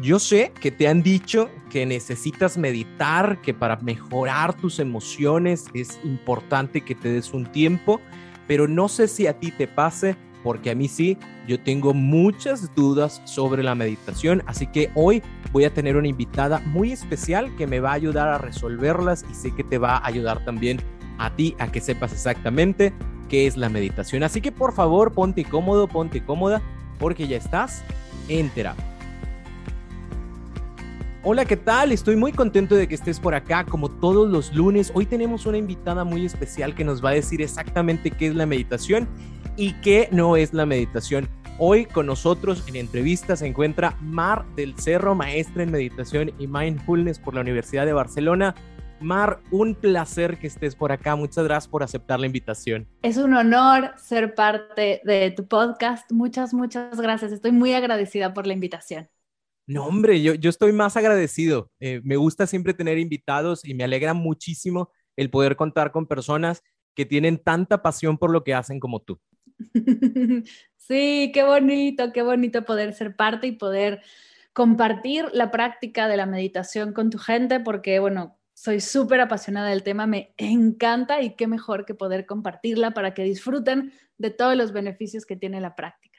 Yo 0.00 0.18
sé 0.18 0.52
que 0.60 0.70
te 0.72 0.88
han 0.88 1.02
dicho 1.02 1.50
que 1.70 1.86
necesitas 1.86 2.58
meditar, 2.58 3.40
que 3.40 3.54
para 3.54 3.76
mejorar 3.76 4.54
tus 4.54 4.80
emociones 4.80 5.66
es 5.72 6.00
importante 6.02 6.80
que 6.80 6.94
te 6.94 7.12
des 7.12 7.32
un 7.32 7.46
tiempo, 7.46 8.00
pero 8.48 8.66
no 8.66 8.88
sé 8.88 9.06
si 9.06 9.28
a 9.28 9.38
ti 9.38 9.52
te 9.52 9.68
pase, 9.68 10.16
porque 10.42 10.70
a 10.70 10.74
mí 10.74 10.88
sí, 10.88 11.16
yo 11.46 11.60
tengo 11.60 11.94
muchas 11.94 12.74
dudas 12.74 13.22
sobre 13.24 13.62
la 13.62 13.74
meditación, 13.74 14.42
así 14.46 14.66
que 14.66 14.90
hoy 14.94 15.22
voy 15.52 15.64
a 15.64 15.72
tener 15.72 15.96
una 15.96 16.08
invitada 16.08 16.58
muy 16.66 16.92
especial 16.92 17.54
que 17.56 17.66
me 17.66 17.80
va 17.80 17.90
a 17.90 17.94
ayudar 17.94 18.28
a 18.28 18.38
resolverlas 18.38 19.24
y 19.30 19.34
sé 19.34 19.54
que 19.54 19.64
te 19.64 19.78
va 19.78 19.96
a 19.96 20.06
ayudar 20.06 20.44
también 20.44 20.80
a 21.18 21.34
ti 21.34 21.54
a 21.60 21.70
que 21.70 21.80
sepas 21.80 22.12
exactamente 22.12 22.92
qué 23.28 23.46
es 23.46 23.56
la 23.56 23.68
meditación. 23.68 24.24
Así 24.24 24.40
que 24.40 24.52
por 24.52 24.74
favor, 24.74 25.12
ponte 25.12 25.44
cómodo, 25.44 25.86
ponte 25.86 26.24
cómoda, 26.24 26.60
porque 26.98 27.28
ya 27.28 27.36
estás 27.36 27.84
en. 28.28 28.50
Hola, 31.26 31.46
¿qué 31.46 31.56
tal? 31.56 31.90
Estoy 31.90 32.16
muy 32.16 32.32
contento 32.32 32.74
de 32.74 32.86
que 32.86 32.94
estés 32.94 33.18
por 33.18 33.34
acá 33.34 33.64
como 33.64 33.88
todos 33.88 34.28
los 34.28 34.54
lunes. 34.54 34.92
Hoy 34.94 35.06
tenemos 35.06 35.46
una 35.46 35.56
invitada 35.56 36.04
muy 36.04 36.26
especial 36.26 36.74
que 36.74 36.84
nos 36.84 37.02
va 37.02 37.10
a 37.10 37.14
decir 37.14 37.40
exactamente 37.40 38.10
qué 38.10 38.26
es 38.26 38.34
la 38.34 38.44
meditación 38.44 39.08
y 39.56 39.72
qué 39.80 40.06
no 40.12 40.36
es 40.36 40.52
la 40.52 40.66
meditación. 40.66 41.30
Hoy 41.58 41.86
con 41.86 42.04
nosotros 42.04 42.62
en 42.68 42.76
entrevista 42.76 43.36
se 43.36 43.46
encuentra 43.46 43.96
Mar 44.02 44.44
del 44.54 44.78
Cerro, 44.78 45.14
maestra 45.14 45.62
en 45.62 45.70
meditación 45.70 46.30
y 46.38 46.46
mindfulness 46.46 47.18
por 47.18 47.34
la 47.34 47.40
Universidad 47.40 47.86
de 47.86 47.94
Barcelona. 47.94 48.54
Mar, 49.00 49.40
un 49.50 49.74
placer 49.74 50.36
que 50.38 50.46
estés 50.46 50.76
por 50.76 50.92
acá. 50.92 51.16
Muchas 51.16 51.44
gracias 51.44 51.68
por 51.68 51.82
aceptar 51.82 52.20
la 52.20 52.26
invitación. 52.26 52.86
Es 53.00 53.16
un 53.16 53.32
honor 53.32 53.94
ser 53.96 54.34
parte 54.34 55.00
de 55.04 55.30
tu 55.30 55.48
podcast. 55.48 56.12
Muchas, 56.12 56.52
muchas 56.52 57.00
gracias. 57.00 57.32
Estoy 57.32 57.52
muy 57.52 57.72
agradecida 57.72 58.34
por 58.34 58.46
la 58.46 58.52
invitación. 58.52 59.08
No, 59.66 59.86
hombre, 59.86 60.20
yo, 60.22 60.34
yo 60.34 60.50
estoy 60.50 60.72
más 60.72 60.96
agradecido. 60.96 61.70
Eh, 61.80 62.00
me 62.04 62.16
gusta 62.16 62.46
siempre 62.46 62.74
tener 62.74 62.98
invitados 62.98 63.64
y 63.64 63.74
me 63.74 63.84
alegra 63.84 64.12
muchísimo 64.12 64.90
el 65.16 65.30
poder 65.30 65.56
contar 65.56 65.90
con 65.90 66.06
personas 66.06 66.62
que 66.94 67.06
tienen 67.06 67.38
tanta 67.38 67.82
pasión 67.82 68.18
por 68.18 68.30
lo 68.30 68.44
que 68.44 68.54
hacen 68.54 68.80
como 68.80 69.00
tú. 69.00 69.20
Sí, 70.76 71.30
qué 71.32 71.44
bonito, 71.44 72.12
qué 72.12 72.20
bonito 72.20 72.66
poder 72.66 72.92
ser 72.92 73.16
parte 73.16 73.46
y 73.46 73.52
poder 73.52 74.02
compartir 74.52 75.24
la 75.32 75.50
práctica 75.50 76.08
de 76.08 76.18
la 76.18 76.26
meditación 76.26 76.92
con 76.92 77.08
tu 77.08 77.16
gente, 77.16 77.58
porque 77.58 78.00
bueno, 78.00 78.38
soy 78.52 78.80
súper 78.80 79.22
apasionada 79.22 79.70
del 79.70 79.82
tema, 79.82 80.06
me 80.06 80.34
encanta 80.36 81.22
y 81.22 81.36
qué 81.36 81.46
mejor 81.46 81.86
que 81.86 81.94
poder 81.94 82.26
compartirla 82.26 82.90
para 82.90 83.14
que 83.14 83.22
disfruten 83.22 83.94
de 84.18 84.28
todos 84.28 84.56
los 84.56 84.72
beneficios 84.72 85.24
que 85.24 85.36
tiene 85.36 85.58
la 85.58 85.74
práctica. 85.74 86.13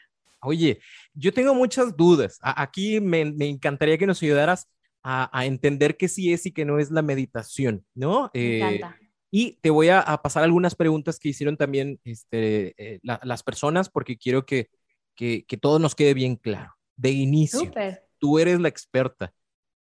Oye, 0.46 0.80
yo 1.14 1.34
tengo 1.34 1.54
muchas 1.54 1.96
dudas. 1.96 2.40
Aquí 2.42 3.00
me, 3.00 3.22
encantaría 3.22 3.98
que 3.98 4.08
nos 4.08 4.22
ayudaras 4.22 4.70
a, 5.04 5.46
entender 5.46 5.98
qué 5.98 6.08
sí 6.08 6.34
es 6.34 6.46
y 6.46 6.52
qué 6.52 6.66
no 6.66 6.80
es 6.80 6.90
la 6.90 7.02
meditación, 7.02 7.86
¿no? 7.94 8.32
Me 8.34 8.42
eh, 8.42 8.58
encanta. 8.58 9.00
Y 9.32 9.60
te 9.62 9.70
voy 9.70 9.90
a, 9.90 10.04
pasar 10.24 10.44
algunas 10.44 10.76
preguntas 10.76 11.20
que 11.20 11.30
hicieron 11.30 11.58
también 11.58 12.00
este, 12.04 12.74
eh, 12.78 13.00
las 13.02 13.44
personas 13.44 13.90
porque 13.90 14.18
quiero 14.18 14.46
que, 14.46 14.70
que, 15.16 15.44
todo 15.60 15.80
nos 15.80 15.96
quede 15.96 16.14
bien 16.14 16.36
claro. 16.36 16.74
De 16.96 17.12
inicio, 17.12 17.72
tú 18.18 18.40
eres 18.40 18.60
la 18.60 18.70
experta. 18.70 19.34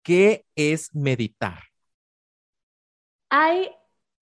¿Qué 0.01 0.45
es 0.55 0.93
meditar? 0.95 1.59
Hay 3.29 3.69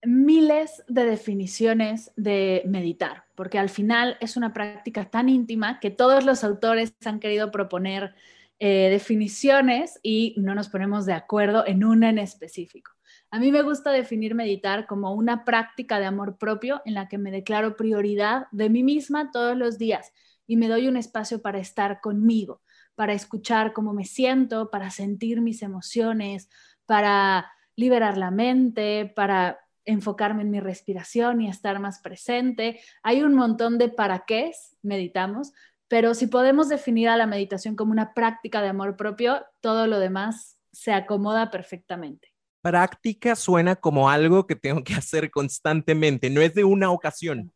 miles 0.04 0.82
de 0.88 1.04
definiciones 1.04 2.12
de 2.16 2.62
meditar, 2.66 3.24
porque 3.34 3.58
al 3.58 3.68
final 3.68 4.16
es 4.20 4.36
una 4.36 4.52
práctica 4.52 5.10
tan 5.10 5.28
íntima 5.28 5.80
que 5.80 5.90
todos 5.90 6.24
los 6.24 6.44
autores 6.44 6.94
han 7.04 7.20
querido 7.20 7.50
proponer 7.50 8.14
eh, 8.58 8.88
definiciones 8.90 9.98
y 10.02 10.34
no 10.38 10.54
nos 10.54 10.68
ponemos 10.68 11.06
de 11.06 11.14
acuerdo 11.14 11.66
en 11.66 11.84
una 11.84 12.10
en 12.10 12.18
específico. 12.18 12.92
A 13.30 13.38
mí 13.38 13.50
me 13.50 13.62
gusta 13.62 13.90
definir 13.90 14.34
meditar 14.34 14.86
como 14.86 15.14
una 15.14 15.44
práctica 15.44 15.98
de 15.98 16.06
amor 16.06 16.36
propio 16.38 16.82
en 16.84 16.94
la 16.94 17.08
que 17.08 17.18
me 17.18 17.30
declaro 17.30 17.76
prioridad 17.76 18.46
de 18.52 18.68
mí 18.68 18.82
misma 18.82 19.30
todos 19.32 19.56
los 19.56 19.78
días 19.78 20.12
y 20.46 20.56
me 20.56 20.68
doy 20.68 20.86
un 20.86 20.96
espacio 20.96 21.40
para 21.40 21.58
estar 21.58 22.00
conmigo, 22.00 22.60
para 22.94 23.14
escuchar 23.14 23.72
cómo 23.72 23.94
me 23.94 24.04
siento, 24.04 24.70
para 24.70 24.90
sentir 24.90 25.40
mis 25.40 25.62
emociones, 25.62 26.48
para 26.86 27.50
liberar 27.74 28.18
la 28.18 28.30
mente, 28.30 29.10
para 29.16 29.58
enfocarme 29.84 30.42
en 30.42 30.50
mi 30.50 30.60
respiración 30.60 31.40
y 31.40 31.48
estar 31.48 31.80
más 31.80 32.00
presente. 32.00 32.80
Hay 33.02 33.22
un 33.22 33.34
montón 33.34 33.78
de 33.78 33.88
para 33.88 34.24
qué 34.26 34.52
meditamos, 34.82 35.52
pero 35.88 36.14
si 36.14 36.26
podemos 36.26 36.68
definir 36.68 37.08
a 37.08 37.16
la 37.16 37.26
meditación 37.26 37.76
como 37.76 37.92
una 37.92 38.14
práctica 38.14 38.62
de 38.62 38.68
amor 38.68 38.96
propio, 38.96 39.44
todo 39.60 39.86
lo 39.86 39.98
demás 39.98 40.58
se 40.72 40.92
acomoda 40.92 41.50
perfectamente. 41.50 42.32
Práctica 42.62 43.36
suena 43.36 43.76
como 43.76 44.08
algo 44.08 44.46
que 44.46 44.56
tengo 44.56 44.82
que 44.84 44.94
hacer 44.94 45.30
constantemente, 45.30 46.30
no 46.30 46.40
es 46.40 46.54
de 46.54 46.64
una 46.64 46.90
ocasión. 46.90 47.52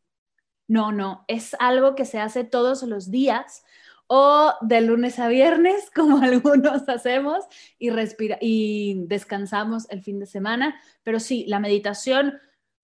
No, 0.69 0.91
no, 0.91 1.25
es 1.29 1.55
algo 1.61 1.95
que 1.95 2.05
se 2.05 2.19
hace 2.19 2.43
todos 2.43 2.83
los 2.83 3.11
días 3.11 3.65
o 4.07 4.55
de 4.61 4.81
lunes 4.81 5.19
a 5.19 5.29
viernes, 5.29 5.91
como 5.95 6.19
algunos 6.19 6.89
hacemos, 6.89 7.45
y, 7.79 7.91
respira 7.91 8.39
y 8.41 9.05
descansamos 9.07 9.89
el 9.91 10.03
fin 10.03 10.19
de 10.19 10.27
semana. 10.27 10.81
Pero 11.03 11.21
sí, 11.21 11.45
la 11.49 11.61
meditación 11.61 12.39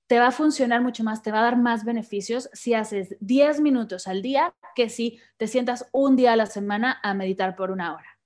te 0.07 0.19
va 0.19 0.29
a 0.29 0.33
funcionar 0.33 0.83
mucho 0.83 1.05
más, 1.05 1.23
te 1.23 1.33
va 1.33 1.41
a 1.41 1.45
dar 1.45 1.57
más 1.57 1.85
beneficios 1.85 2.51
si 2.53 2.75
haces 2.75 3.17
10 3.21 3.61
minutos 3.61 4.07
al 4.07 4.21
día 4.21 4.55
que 4.75 4.89
si 4.89 5.19
te 5.39 5.47
sientas 5.47 5.89
un 5.93 6.17
día 6.17 6.35
a 6.35 6.37
la 6.37 6.47
semana 6.47 7.01
a 7.03 7.15
meditar 7.15 7.57
por 7.57 7.71
una 7.71 7.95
hora. 7.95 8.19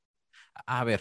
A 0.67 0.83
ver, 0.85 1.01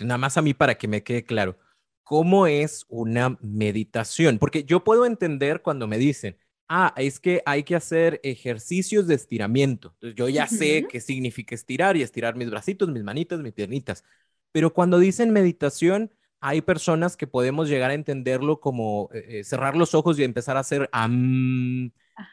nada 0.00 0.18
más 0.18 0.36
a 0.36 0.42
mí 0.42 0.54
para 0.54 0.74
que 0.74 0.88
me 0.88 1.04
quede 1.04 1.24
claro, 1.24 1.56
¿cómo 2.02 2.46
es 2.46 2.84
una 2.88 3.38
meditación? 3.40 4.38
Porque 4.38 4.64
yo 4.64 4.82
puedo 4.82 5.06
entender 5.06 5.62
cuando 5.62 5.86
me 5.86 5.98
dicen, 5.98 6.36
ah, 6.68 6.94
es 6.96 7.20
que 7.20 7.42
hay 7.46 7.62
que 7.62 7.74
hacer 7.74 8.20
ejercicios 8.22 9.06
de 9.06 9.14
estiramiento. 9.14 9.90
Entonces 9.94 10.16
yo 10.16 10.28
ya 10.28 10.46
sé 10.46 10.86
qué 10.88 11.00
significa 11.00 11.54
estirar 11.54 11.96
y 11.96 12.02
estirar 12.02 12.36
mis 12.36 12.50
bracitos, 12.50 12.88
mis 12.90 13.02
manitas, 13.02 13.40
mis 13.40 13.52
piernitas. 13.52 14.04
Pero 14.52 14.72
cuando 14.72 14.98
dicen 14.98 15.32
meditación, 15.32 16.12
hay 16.40 16.60
personas 16.60 17.16
que 17.16 17.26
podemos 17.26 17.68
llegar 17.68 17.90
a 17.90 17.94
entenderlo 17.94 18.60
como 18.60 19.10
eh, 19.12 19.40
eh, 19.40 19.44
cerrar 19.44 19.76
los 19.76 19.94
ojos 19.94 20.18
y 20.18 20.24
empezar 20.24 20.56
a 20.56 20.60
hacer 20.60 20.88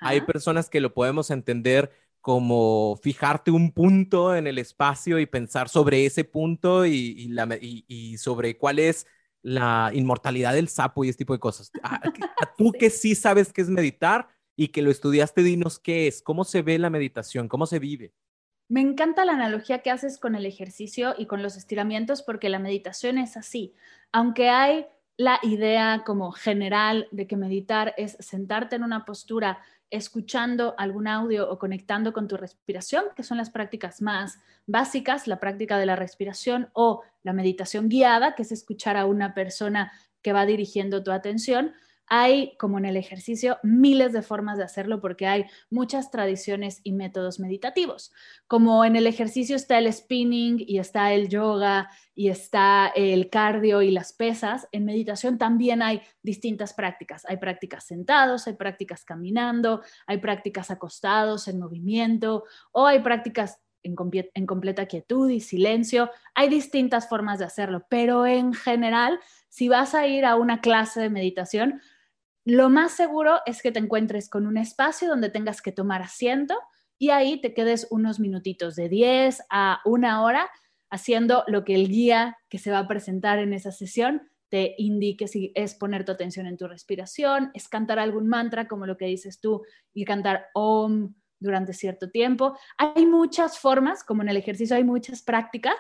Hay 0.02 0.22
personas 0.22 0.70
que 0.70 0.82
lo 0.82 0.94
podemos 0.94 1.32
entender 1.32 1.92
como 2.22 3.00
fijarte 3.02 3.52
un 3.52 3.72
punto 3.72 4.36
en 4.36 4.48
el 4.48 4.58
espacio 4.58 5.20
y 5.20 5.28
pensar 5.28 5.70
sobre 5.70 6.06
ese 6.06 6.24
punto 6.24 6.86
y, 6.86 7.32
y 7.88 8.18
sobre 8.18 8.58
cuál 8.58 8.80
es 8.80 9.06
la 9.46 9.92
inmortalidad 9.94 10.56
del 10.56 10.70
sapo 10.70 11.04
y 11.04 11.10
este 11.10 11.20
tipo 11.20 11.34
de 11.34 11.40
cosas. 11.40 11.72
A, 11.84 12.02
tú 12.58 12.72
que 12.72 12.90
sí 12.90 13.14
sabes 13.14 13.54
qué 13.54 13.62
es 13.62 13.70
meditar 13.70 14.28
y 14.56 14.70
que 14.70 14.82
lo 14.82 14.90
estudiaste, 14.90 15.44
dinos 15.44 15.78
qué 15.78 16.08
es, 16.08 16.24
cómo 16.24 16.44
se 16.44 16.64
ve 16.64 16.80
la 16.80 16.90
meditación, 16.90 17.48
cómo 17.48 17.68
se 17.68 17.78
vive. 17.78 18.12
Me 18.68 18.82
encanta 18.82 19.24
la 19.24 19.34
analogía 19.34 19.84
que 19.84 19.92
haces 19.92 20.18
con 20.18 20.34
el 20.34 20.48
ejercicio 20.48 21.14
y 21.16 21.28
con 21.28 21.44
los 21.44 21.58
estiramientos 21.58 22.24
porque 22.24 22.50
la 22.50 22.58
meditación 22.58 23.20
es 23.20 23.38
así. 23.38 23.76
Aunque 24.12 24.50
hay 24.50 24.88
la 25.16 25.40
idea 25.44 26.02
como 26.08 26.32
general 26.32 27.08
de 27.12 27.28
que 27.28 27.38
meditar 27.38 27.94
es 27.98 28.18
sentarte 28.20 28.76
en 28.76 28.84
una 28.84 29.06
postura 29.06 29.60
escuchando 29.96 30.76
algún 30.78 31.08
audio 31.08 31.50
o 31.50 31.60
conectando 31.60 32.14
con 32.14 32.28
tu 32.28 32.38
respiración, 32.38 33.06
que 33.16 33.24
son 33.24 33.38
las 33.38 33.50
prácticas 33.50 34.02
más 34.02 34.40
básicas, 34.68 35.28
la 35.28 35.40
práctica 35.40 35.78
de 35.78 35.86
la 35.86 35.96
respiración 35.96 36.70
o 36.74 37.02
la 37.24 37.34
meditación 37.34 37.90
guiada, 37.90 38.36
que 38.36 38.44
es 38.44 38.52
escuchar 38.52 38.98
a 38.98 39.06
una 39.06 39.34
persona 39.34 39.92
que 40.22 40.34
va 40.34 40.46
dirigiendo 40.46 41.04
tu 41.04 41.12
atención, 41.12 41.74
hay, 42.08 42.56
como 42.58 42.78
en 42.78 42.86
el 42.86 42.98
ejercicio, 42.98 43.58
miles 43.64 44.14
de 44.14 44.22
formas 44.22 44.58
de 44.58 44.64
hacerlo 44.64 45.02
porque 45.02 45.28
hay 45.28 45.46
muchas 45.70 46.12
tradiciones 46.12 46.82
y 46.84 46.92
métodos 46.92 47.40
meditativos. 47.40 48.12
Como 48.48 48.86
en 48.86 48.96
el 48.96 49.08
ejercicio 49.08 49.56
está 49.56 49.78
el 49.78 49.92
spinning 49.92 50.64
y 50.66 50.80
está 50.80 51.14
el 51.14 51.30
yoga 51.30 51.90
y 52.14 52.30
está 52.30 52.92
el 52.96 53.30
cardio 53.30 53.82
y 53.82 53.92
las 53.92 54.14
pesas, 54.14 54.68
en 54.72 54.86
meditación 54.86 55.38
también 55.38 55.82
hay 55.82 56.02
distintas 56.22 56.74
prácticas. 56.74 57.26
Hay 57.26 57.38
prácticas 57.38 57.86
sentados, 57.86 58.48
hay 58.48 58.54
prácticas 58.54 59.04
caminando, 59.04 59.82
hay 60.08 60.18
prácticas 60.18 60.72
acostados 60.72 61.48
en 61.48 61.60
movimiento 61.60 62.44
o 62.72 62.86
hay 62.86 63.00
prácticas 63.00 63.60
en, 63.86 64.46
completa 64.46 64.86
quietud 64.86 65.30
y 65.30 65.40
silencio. 65.40 66.10
Hay 66.34 66.50
distintas 66.50 67.08
formas 67.08 67.40
de 67.40 67.46
hacerlo, 67.46 67.86
pero 67.90 68.26
en 68.26 68.54
general, 68.54 69.20
si 69.50 69.70
vas 69.70 69.94
a 69.94 70.08
ir 70.08 70.26
a 70.26 70.36
una 70.36 70.62
clase 70.62 71.02
de 71.02 71.10
meditación, 71.10 71.82
lo 72.46 72.70
más 72.70 72.92
seguro 72.94 73.40
es 73.46 73.62
que 73.62 73.72
te 73.72 73.80
encuentres 73.80 74.30
con 74.30 74.46
un 74.46 74.58
espacio 74.58 75.10
donde 75.10 75.30
tengas 75.30 75.62
que 75.62 75.72
tomar 75.72 76.02
asiento 76.04 76.56
y 76.98 77.10
ahí 77.10 77.42
te 77.42 77.54
quedes 77.54 77.88
unos 77.90 78.20
minutitos 78.20 78.76
de 78.76 78.88
10 78.88 79.44
a 79.50 79.82
una 79.84 80.24
hora 80.24 80.50
haciendo 80.90 81.44
lo 81.48 81.66
que 81.66 81.76
el 81.76 81.90
guía 81.90 82.38
que 82.48 82.60
se 82.60 82.72
va 82.72 82.80
a 82.80 82.88
presentar 82.88 83.40
en 83.40 83.52
esa 83.52 83.72
sesión 83.72 84.22
te 84.50 84.76
indique 84.78 85.28
si 85.28 85.52
es 85.56 85.74
poner 85.74 86.06
tu 86.06 86.12
atención 86.12 86.46
en 86.46 86.56
tu 86.56 86.68
respiración, 86.68 87.50
es 87.56 87.68
cantar 87.68 87.98
algún 87.98 88.28
mantra 88.28 88.68
como 88.68 88.86
lo 88.86 88.96
que 88.96 89.06
dices 89.06 89.40
tú 89.40 89.64
y 89.94 90.06
cantar 90.06 90.46
om 90.54 91.16
durante 91.40 91.74
cierto 91.74 92.12
tiempo. 92.12 92.58
Hay 92.78 93.06
muchas 93.06 93.58
formas, 93.58 94.04
como 94.04 94.22
en 94.22 94.30
el 94.30 94.38
ejercicio 94.38 94.76
hay 94.76 94.84
muchas 94.84 95.24
prácticas, 95.24 95.76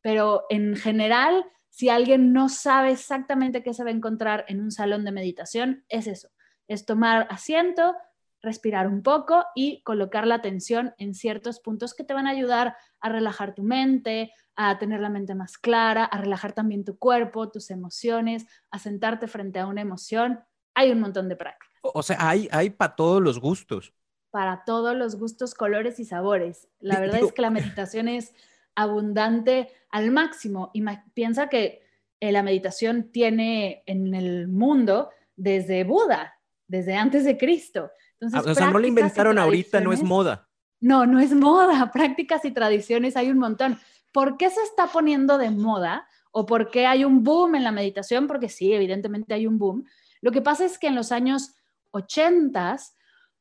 pero 0.00 0.44
en 0.48 0.76
general, 0.76 1.44
si 1.76 1.90
alguien 1.90 2.32
no 2.32 2.48
sabe 2.48 2.90
exactamente 2.90 3.62
qué 3.62 3.74
se 3.74 3.84
va 3.84 3.90
a 3.90 3.92
encontrar 3.92 4.46
en 4.48 4.62
un 4.62 4.70
salón 4.70 5.04
de 5.04 5.12
meditación, 5.12 5.84
es 5.90 6.06
eso, 6.06 6.30
es 6.68 6.86
tomar 6.86 7.26
asiento, 7.28 7.94
respirar 8.40 8.86
un 8.86 9.02
poco 9.02 9.44
y 9.54 9.82
colocar 9.82 10.26
la 10.26 10.36
atención 10.36 10.94
en 10.96 11.12
ciertos 11.12 11.60
puntos 11.60 11.92
que 11.92 12.02
te 12.02 12.14
van 12.14 12.26
a 12.26 12.30
ayudar 12.30 12.78
a 12.98 13.10
relajar 13.10 13.54
tu 13.54 13.62
mente, 13.62 14.32
a 14.54 14.78
tener 14.78 15.02
la 15.02 15.10
mente 15.10 15.34
más 15.34 15.58
clara, 15.58 16.06
a 16.06 16.16
relajar 16.16 16.54
también 16.54 16.82
tu 16.82 16.96
cuerpo, 16.98 17.50
tus 17.50 17.70
emociones, 17.70 18.46
a 18.70 18.78
sentarte 18.78 19.28
frente 19.28 19.58
a 19.58 19.66
una 19.66 19.82
emoción. 19.82 20.40
Hay 20.74 20.90
un 20.90 21.00
montón 21.00 21.28
de 21.28 21.36
prácticas. 21.36 21.68
O 21.82 22.02
sea, 22.02 22.16
hay, 22.26 22.48
hay 22.52 22.70
para 22.70 22.96
todos 22.96 23.20
los 23.20 23.38
gustos. 23.38 23.92
Para 24.30 24.64
todos 24.64 24.96
los 24.96 25.16
gustos, 25.16 25.52
colores 25.52 26.00
y 26.00 26.06
sabores. 26.06 26.70
La 26.78 27.00
verdad 27.00 27.20
es 27.20 27.34
que 27.34 27.42
la 27.42 27.50
meditación 27.50 28.08
es 28.08 28.32
abundante 28.76 29.70
al 29.90 30.12
máximo. 30.12 30.70
Y 30.72 30.84
piensa 31.14 31.48
que 31.48 31.82
eh, 32.20 32.30
la 32.30 32.42
meditación 32.42 33.10
tiene 33.10 33.82
en 33.86 34.14
el 34.14 34.46
mundo 34.46 35.10
desde 35.34 35.84
Buda, 35.84 36.38
desde 36.68 36.94
antes 36.94 37.24
de 37.24 37.36
Cristo. 37.36 37.90
Entonces, 38.20 38.52
o 38.52 38.54
sea, 38.54 38.70
no 38.70 38.78
la 38.78 38.86
inventaron 38.86 39.38
ahorita, 39.38 39.80
no 39.80 39.92
es 39.92 40.02
moda. 40.02 40.48
No, 40.80 41.06
no 41.06 41.18
es 41.18 41.34
moda. 41.34 41.90
Prácticas 41.92 42.44
y 42.44 42.52
tradiciones 42.52 43.16
hay 43.16 43.30
un 43.30 43.38
montón. 43.38 43.78
¿Por 44.12 44.36
qué 44.36 44.48
se 44.50 44.62
está 44.62 44.86
poniendo 44.86 45.36
de 45.38 45.50
moda? 45.50 46.06
¿O 46.30 46.46
por 46.46 46.70
qué 46.70 46.86
hay 46.86 47.04
un 47.04 47.24
boom 47.24 47.54
en 47.54 47.64
la 47.64 47.72
meditación? 47.72 48.26
Porque 48.26 48.48
sí, 48.48 48.72
evidentemente 48.72 49.34
hay 49.34 49.46
un 49.46 49.58
boom. 49.58 49.84
Lo 50.20 50.32
que 50.32 50.42
pasa 50.42 50.64
es 50.64 50.78
que 50.78 50.86
en 50.86 50.94
los 50.94 51.12
años 51.12 51.54
80, 51.92 52.76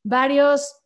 varios 0.03 0.84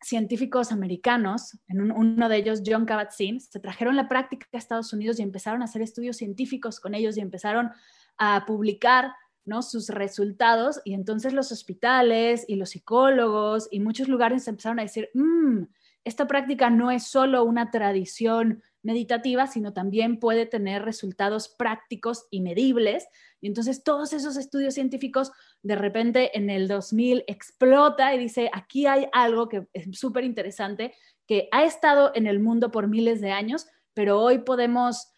científicos 0.00 0.72
americanos, 0.72 1.58
en 1.66 1.80
uno 1.90 2.28
de 2.28 2.36
ellos 2.36 2.62
John 2.64 2.86
Kabat-Zinn, 2.86 3.40
se 3.40 3.60
trajeron 3.60 3.96
la 3.96 4.08
práctica 4.08 4.46
a 4.52 4.58
Estados 4.58 4.92
Unidos 4.92 5.18
y 5.18 5.22
empezaron 5.22 5.62
a 5.62 5.64
hacer 5.64 5.82
estudios 5.82 6.16
científicos 6.16 6.80
con 6.80 6.94
ellos 6.94 7.16
y 7.16 7.20
empezaron 7.20 7.70
a 8.16 8.44
publicar 8.46 9.12
¿no? 9.44 9.62
sus 9.62 9.88
resultados 9.88 10.80
y 10.84 10.94
entonces 10.94 11.32
los 11.32 11.50
hospitales 11.50 12.44
y 12.46 12.56
los 12.56 12.70
psicólogos 12.70 13.68
y 13.70 13.80
muchos 13.80 14.08
lugares 14.08 14.46
empezaron 14.46 14.78
a 14.78 14.82
decir, 14.82 15.10
mm, 15.14 15.62
esta 16.04 16.26
práctica 16.26 16.70
no 16.70 16.90
es 16.90 17.04
solo 17.04 17.44
una 17.44 17.70
tradición 17.70 18.62
meditativa, 18.88 19.46
sino 19.46 19.74
también 19.74 20.18
puede 20.18 20.46
tener 20.46 20.82
resultados 20.82 21.50
prácticos 21.50 22.26
y 22.30 22.40
medibles. 22.40 23.06
Y 23.42 23.46
entonces 23.46 23.84
todos 23.84 24.14
esos 24.14 24.38
estudios 24.38 24.72
científicos 24.72 25.30
de 25.62 25.76
repente 25.76 26.36
en 26.36 26.48
el 26.48 26.68
2000 26.68 27.24
explota 27.26 28.14
y 28.14 28.18
dice, 28.18 28.50
aquí 28.52 28.86
hay 28.86 29.06
algo 29.12 29.50
que 29.50 29.68
es 29.74 29.86
súper 29.98 30.24
interesante, 30.24 30.94
que 31.26 31.48
ha 31.52 31.64
estado 31.64 32.12
en 32.14 32.26
el 32.26 32.40
mundo 32.40 32.70
por 32.70 32.88
miles 32.88 33.20
de 33.20 33.30
años, 33.30 33.66
pero 33.92 34.22
hoy 34.22 34.38
podemos 34.38 35.12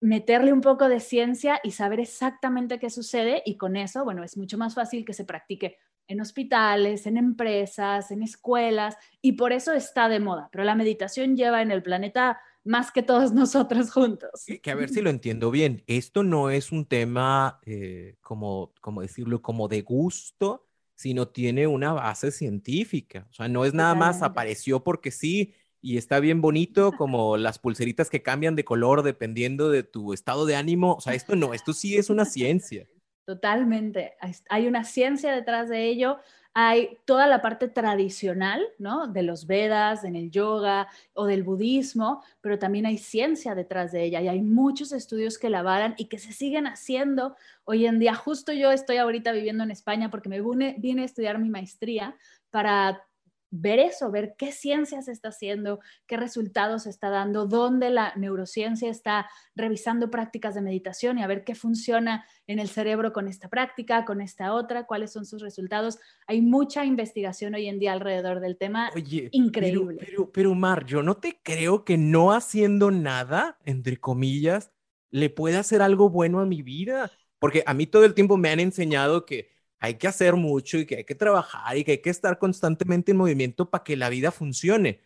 meterle 0.00 0.54
un 0.54 0.62
poco 0.62 0.88
de 0.88 1.00
ciencia 1.00 1.60
y 1.62 1.72
saber 1.72 2.00
exactamente 2.00 2.78
qué 2.78 2.88
sucede 2.88 3.42
y 3.44 3.58
con 3.58 3.76
eso, 3.76 4.04
bueno, 4.04 4.24
es 4.24 4.38
mucho 4.38 4.56
más 4.56 4.74
fácil 4.74 5.04
que 5.04 5.12
se 5.12 5.26
practique 5.26 5.76
en 6.08 6.20
hospitales, 6.20 7.06
en 7.06 7.18
empresas, 7.18 8.10
en 8.10 8.22
escuelas 8.22 8.96
y 9.20 9.32
por 9.32 9.52
eso 9.52 9.72
está 9.72 10.08
de 10.08 10.20
moda. 10.20 10.48
Pero 10.50 10.64
la 10.64 10.74
meditación 10.74 11.36
lleva 11.36 11.62
en 11.62 11.70
el 11.70 11.82
planeta 11.82 12.40
más 12.66 12.90
que 12.92 13.02
todos 13.02 13.32
nosotros 13.32 13.90
juntos. 13.90 14.44
Que, 14.62 14.70
a 14.70 14.74
ver 14.74 14.88
si 14.88 15.00
lo 15.00 15.10
entiendo 15.10 15.50
bien, 15.50 15.82
esto 15.86 16.22
no 16.22 16.50
es 16.50 16.72
un 16.72 16.86
tema, 16.86 17.60
eh, 17.64 18.16
como, 18.20 18.74
como 18.80 19.02
decirlo, 19.02 19.42
como 19.42 19.68
de 19.68 19.82
gusto, 19.82 20.66
sino 20.94 21.28
tiene 21.28 21.66
una 21.66 21.92
base 21.92 22.30
científica. 22.30 23.26
O 23.30 23.34
sea, 23.34 23.48
no 23.48 23.64
es 23.64 23.74
nada 23.74 23.94
más 23.94 24.22
apareció 24.22 24.82
porque 24.82 25.10
sí 25.10 25.54
y 25.82 25.98
está 25.98 26.20
bien 26.20 26.40
bonito 26.40 26.92
como 26.92 27.36
las 27.36 27.58
pulseritas 27.58 28.10
que 28.10 28.22
cambian 28.22 28.56
de 28.56 28.64
color 28.64 29.02
dependiendo 29.02 29.70
de 29.70 29.82
tu 29.82 30.12
estado 30.12 30.46
de 30.46 30.56
ánimo. 30.56 30.94
O 30.94 31.00
sea, 31.00 31.14
esto 31.14 31.36
no, 31.36 31.54
esto 31.54 31.72
sí 31.72 31.96
es 31.96 32.10
una 32.10 32.24
ciencia. 32.24 32.88
Totalmente. 33.26 34.14
Hay 34.48 34.66
una 34.66 34.84
ciencia 34.84 35.32
detrás 35.32 35.68
de 35.68 35.84
ello 35.84 36.18
hay 36.58 36.96
toda 37.04 37.26
la 37.26 37.42
parte 37.42 37.68
tradicional, 37.68 38.66
¿no? 38.78 39.08
De 39.08 39.22
los 39.22 39.46
Vedas, 39.46 40.04
en 40.04 40.16
el 40.16 40.30
yoga 40.30 40.88
o 41.12 41.26
del 41.26 41.42
budismo, 41.42 42.22
pero 42.40 42.58
también 42.58 42.86
hay 42.86 42.96
ciencia 42.96 43.54
detrás 43.54 43.92
de 43.92 44.04
ella 44.04 44.22
y 44.22 44.28
hay 44.28 44.40
muchos 44.40 44.92
estudios 44.92 45.36
que 45.36 45.50
la 45.50 45.58
avalan 45.58 45.94
y 45.98 46.06
que 46.06 46.18
se 46.18 46.32
siguen 46.32 46.66
haciendo 46.66 47.36
hoy 47.64 47.84
en 47.84 47.98
día. 47.98 48.14
Justo 48.14 48.54
yo 48.54 48.72
estoy 48.72 48.96
ahorita 48.96 49.32
viviendo 49.32 49.64
en 49.64 49.70
España 49.70 50.10
porque 50.10 50.30
me 50.30 50.40
vine 50.40 51.02
a 51.02 51.04
estudiar 51.04 51.38
mi 51.38 51.50
maestría 51.50 52.16
para 52.48 53.04
ver 53.50 53.78
eso, 53.78 54.10
ver 54.10 54.34
qué 54.36 54.52
ciencia 54.52 55.02
se 55.02 55.12
está 55.12 55.28
haciendo, 55.28 55.80
qué 56.06 56.16
resultados 56.16 56.84
se 56.84 56.90
está 56.90 57.10
dando, 57.10 57.46
dónde 57.46 57.90
la 57.90 58.12
neurociencia 58.16 58.90
está 58.90 59.28
revisando 59.54 60.10
prácticas 60.10 60.54
de 60.54 60.62
meditación 60.62 61.18
y 61.18 61.22
a 61.22 61.26
ver 61.26 61.44
qué 61.44 61.54
funciona 61.54 62.26
en 62.46 62.58
el 62.58 62.68
cerebro 62.68 63.12
con 63.12 63.28
esta 63.28 63.48
práctica, 63.48 64.04
con 64.04 64.20
esta 64.20 64.52
otra, 64.52 64.86
cuáles 64.86 65.12
son 65.12 65.26
sus 65.26 65.42
resultados. 65.42 65.98
Hay 66.26 66.42
mucha 66.42 66.84
investigación 66.84 67.54
hoy 67.54 67.68
en 67.68 67.78
día 67.78 67.92
alrededor 67.92 68.40
del 68.40 68.56
tema. 68.56 68.90
Oye, 68.94 69.28
increíble. 69.32 69.98
Pero, 70.00 70.30
pero, 70.30 70.54
Mar, 70.54 70.84
yo 70.84 71.02
no 71.02 71.16
te 71.16 71.40
creo 71.42 71.84
que 71.84 71.96
no 71.96 72.32
haciendo 72.32 72.90
nada, 72.90 73.58
entre 73.64 73.96
comillas, 73.98 74.70
le 75.10 75.30
pueda 75.30 75.60
hacer 75.60 75.82
algo 75.82 76.10
bueno 76.10 76.40
a 76.40 76.46
mi 76.46 76.62
vida. 76.62 77.10
Porque 77.38 77.62
a 77.66 77.74
mí 77.74 77.86
todo 77.86 78.04
el 78.04 78.14
tiempo 78.14 78.36
me 78.36 78.50
han 78.50 78.60
enseñado 78.60 79.26
que 79.26 79.55
hay 79.78 79.94
que 79.94 80.08
hacer 80.08 80.34
mucho 80.34 80.78
y 80.78 80.86
que 80.86 80.96
hay 80.96 81.04
que 81.04 81.14
trabajar 81.14 81.76
y 81.76 81.84
que 81.84 81.92
hay 81.92 81.98
que 81.98 82.10
estar 82.10 82.38
constantemente 82.38 83.12
en 83.12 83.18
movimiento 83.18 83.70
para 83.70 83.84
que 83.84 83.96
la 83.96 84.08
vida 84.08 84.30
funcione. 84.30 85.00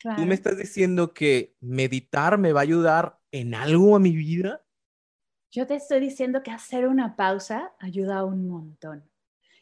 ¿Tú 0.00 0.24
me 0.24 0.34
estás 0.34 0.56
diciendo 0.56 1.12
que 1.12 1.56
meditar 1.60 2.38
me 2.38 2.52
va 2.52 2.60
a 2.60 2.62
ayudar 2.62 3.18
en 3.32 3.54
algo 3.54 3.96
a 3.96 3.98
mi 3.98 4.12
vida? 4.12 4.62
Yo 5.50 5.66
te 5.66 5.74
estoy 5.74 6.00
diciendo 6.00 6.42
que 6.42 6.52
hacer 6.52 6.86
una 6.86 7.16
pausa 7.16 7.72
ayuda 7.80 8.24
un 8.24 8.48
montón. 8.48 9.10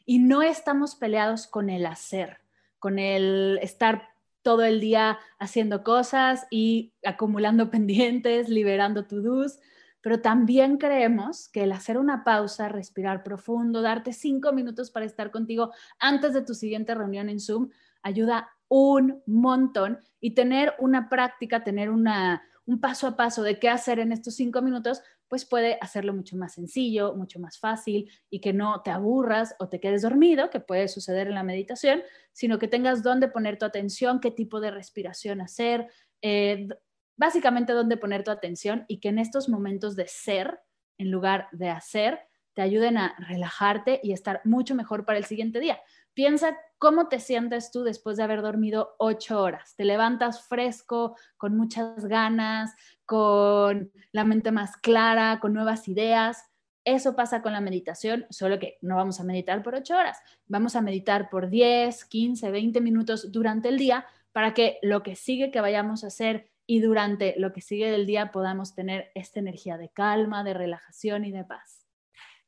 Y 0.05 0.19
no 0.19 0.43
estamos 0.43 0.95
peleados 0.95 1.47
con 1.47 1.71
el 1.71 1.87
hacer, 1.87 2.39
con 2.79 2.99
el 2.99 3.59
estar 3.63 4.11
todo 4.43 4.63
el 4.65 4.79
día 4.81 5.19
haciendo 5.39 5.83
cosas 5.83 6.47
y 6.51 6.93
acumulando 7.05 7.71
pendientes, 7.71 8.49
liberando 8.49 9.07
to-dos 9.07 9.59
pero 10.07 10.21
también 10.21 10.77
creemos 10.77 11.49
que 11.49 11.65
el 11.65 11.73
hacer 11.73 11.99
una 11.99 12.23
pausa, 12.23 12.69
respirar 12.69 13.25
profundo, 13.25 13.83
darte 13.83 14.13
cinco 14.13 14.53
minutos 14.53 14.93
para 14.93 15.05
estar 15.05 15.33
contigo 15.33 15.73
antes 15.99 16.33
de 16.33 16.43
tu 16.43 16.55
siguiente 16.55 16.95
reunión 16.95 17.29
en 17.29 17.41
Zoom, 17.41 17.71
ayuda 18.03 18.49
un 18.69 19.21
montón. 19.27 19.99
Y 20.21 20.37
tener 20.37 20.75
una 20.79 21.09
práctica, 21.09 21.65
tener 21.65 21.91
una, 21.91 22.45
un 22.67 22.81
paso 22.81 23.09
a 23.09 23.17
paso 23.17 23.43
de 23.43 23.59
qué 23.59 23.69
hacer 23.69 23.99
en 23.99 24.13
estos 24.13 24.37
cinco 24.37 24.63
minutos, 24.63 25.03
pues 25.27 25.45
puede 25.45 25.77
hacerlo 25.81 26.15
mucho 26.15 26.37
más 26.37 26.55
sencillo, 26.55 27.17
mucho 27.17 27.41
más 27.41 27.59
fácil 27.59 28.09
y 28.31 28.41
que 28.41 28.53
no 28.53 28.83
te 28.83 28.93
aburras 28.93 29.57
o 29.59 29.69
te 29.69 29.81
quedes 29.81 30.03
dormido, 30.03 30.51
que 30.51 30.61
puede 30.61 30.87
suceder 30.87 31.27
en 31.27 31.35
la 31.35 31.43
meditación, 31.43 32.01
sino 32.31 32.61
que 32.61 32.69
tengas 32.69 33.03
dónde 33.03 33.27
poner 33.27 33.59
tu 33.59 33.65
atención, 33.65 34.21
qué 34.21 34.31
tipo 34.31 34.61
de 34.61 34.71
respiración 34.71 35.41
hacer, 35.41 35.89
eh, 36.23 36.69
básicamente 37.17 37.73
dónde 37.73 37.97
poner 37.97 38.25
tu 38.25 38.31
atención 38.31 38.85
y 38.89 39.01
que 39.01 39.09
en 39.09 39.19
estos 39.19 39.49
momentos 39.49 39.97
de 39.97 40.07
ser, 40.09 40.61
en 40.99 41.11
lugar 41.11 41.49
de 41.53 41.71
hacer, 41.71 42.21
te 42.57 42.63
ayuden 42.63 42.97
a 42.97 43.15
relajarte 43.19 44.01
y 44.03 44.13
estar 44.13 44.41
mucho 44.45 44.75
mejor 44.75 45.05
para 45.05 45.19
el 45.19 45.27
siguiente 45.27 45.61
día. 45.61 45.79
Piensa 46.15 46.57
cómo 46.79 47.09
te 47.09 47.21
sientes 47.21 47.71
tú 47.71 47.83
después 47.83 48.17
de 48.17 48.23
haber 48.23 48.41
dormido 48.41 48.95
ocho 48.99 49.43
horas. 49.43 49.75
Te 49.77 49.85
levantas 49.85 50.47
fresco, 50.49 51.17
con 51.37 51.55
muchas 51.55 52.07
ganas, 52.07 52.75
con 53.05 53.93
la 54.13 54.25
mente 54.25 54.53
más 54.53 54.79
clara, 54.79 55.39
con 55.41 55.53
nuevas 55.53 55.87
ideas. 55.89 56.51
Eso 56.85 57.15
pasa 57.15 57.43
con 57.43 57.53
la 57.53 57.61
meditación, 57.61 58.25
solo 58.31 58.59
que 58.59 58.79
no 58.81 58.97
vamos 58.97 59.21
a 59.21 59.25
meditar 59.25 59.63
por 59.63 59.75
ocho 59.75 59.95
horas. 59.95 60.19
Vamos 60.47 60.77
a 60.77 60.81
meditar 60.81 61.29
por 61.29 61.51
10, 61.51 62.07
15, 62.07 62.51
20 62.51 62.81
minutos 62.81 63.33
durante 63.33 63.69
el 63.69 63.77
día 63.77 64.07
para 64.33 64.55
que 64.55 64.79
lo 64.81 65.03
que 65.03 65.15
sigue 65.15 65.51
que 65.51 65.61
vayamos 65.61 66.05
a 66.05 66.07
hacer 66.07 66.49
y 66.67 66.81
durante 66.81 67.35
lo 67.39 67.53
que 67.53 67.61
sigue 67.61 67.91
del 67.91 68.07
día 68.07 68.33
podamos 68.33 68.75
tener 68.75 69.11
esta 69.15 69.41
energía 69.41 69.79
de 69.79 69.89
calma, 69.91 70.45
de 70.45 70.55
relajación 70.55 71.25
y 71.25 71.31
de 71.31 71.45
paz. 71.45 71.87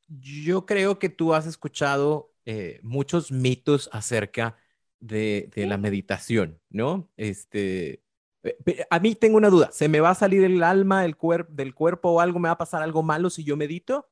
Yo 0.07 0.65
creo 0.65 0.99
que 0.99 1.09
tú 1.09 1.33
has 1.33 1.45
escuchado 1.45 2.33
eh, 2.45 2.79
muchos 2.83 3.31
mitos 3.31 3.89
acerca 3.93 4.57
de, 4.99 5.49
la 5.55 5.77
meditación, 5.77 6.59
¿no? 6.69 7.09
Este, 7.15 8.03
Eh, 8.43 8.85
a 8.89 8.99
mí 8.99 9.15
tengo 9.15 9.37
una 9.37 9.49
duda, 9.49 9.69
¿se 9.71 9.89
me 9.89 9.99
va 9.99 10.11
a 10.11 10.15
salir 10.15 10.43
el 10.43 10.63
alma 10.63 11.01
del, 11.01 11.15
del 11.49 11.75
cuerpo 11.75 12.09
o 12.11 12.19
algo, 12.21 12.39
me 12.39 12.47
va 12.47 12.53
a 12.53 12.57
pasar 12.57 12.81
algo 12.81 13.03
malo 13.03 13.29
si 13.29 13.43
yo 13.43 13.57
medito? 13.57 14.09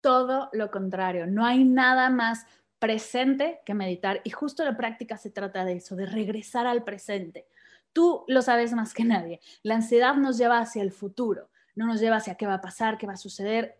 Todo 0.00 0.50
lo 0.52 0.70
contrario, 0.70 1.26
no 1.26 1.46
hay 1.46 1.64
nada 1.64 2.10
más 2.10 2.46
presente 2.78 3.60
que 3.64 3.72
meditar 3.72 4.20
y 4.24 4.30
justo 4.30 4.64
la 4.64 4.76
práctica 4.76 5.16
se 5.16 5.30
trata 5.30 5.64
de 5.64 5.76
eso, 5.76 5.96
de 5.96 6.04
regresar 6.04 6.66
al 6.66 6.84
presente. 6.84 7.46
Tú 7.94 8.24
lo 8.28 8.42
sabes 8.42 8.74
más 8.74 8.92
que 8.92 9.04
nadie, 9.04 9.40
la 9.62 9.76
ansiedad 9.76 10.16
nos 10.16 10.36
lleva 10.36 10.58
hacia 10.58 10.82
el 10.82 10.92
futuro, 10.92 11.48
no 11.74 11.86
nos 11.86 12.00
lleva 12.00 12.16
hacia 12.16 12.34
qué 12.34 12.46
va 12.46 12.54
a 12.54 12.60
pasar, 12.60 12.98
qué 12.98 13.06
va 13.06 13.14
a 13.14 13.16
suceder. 13.16 13.78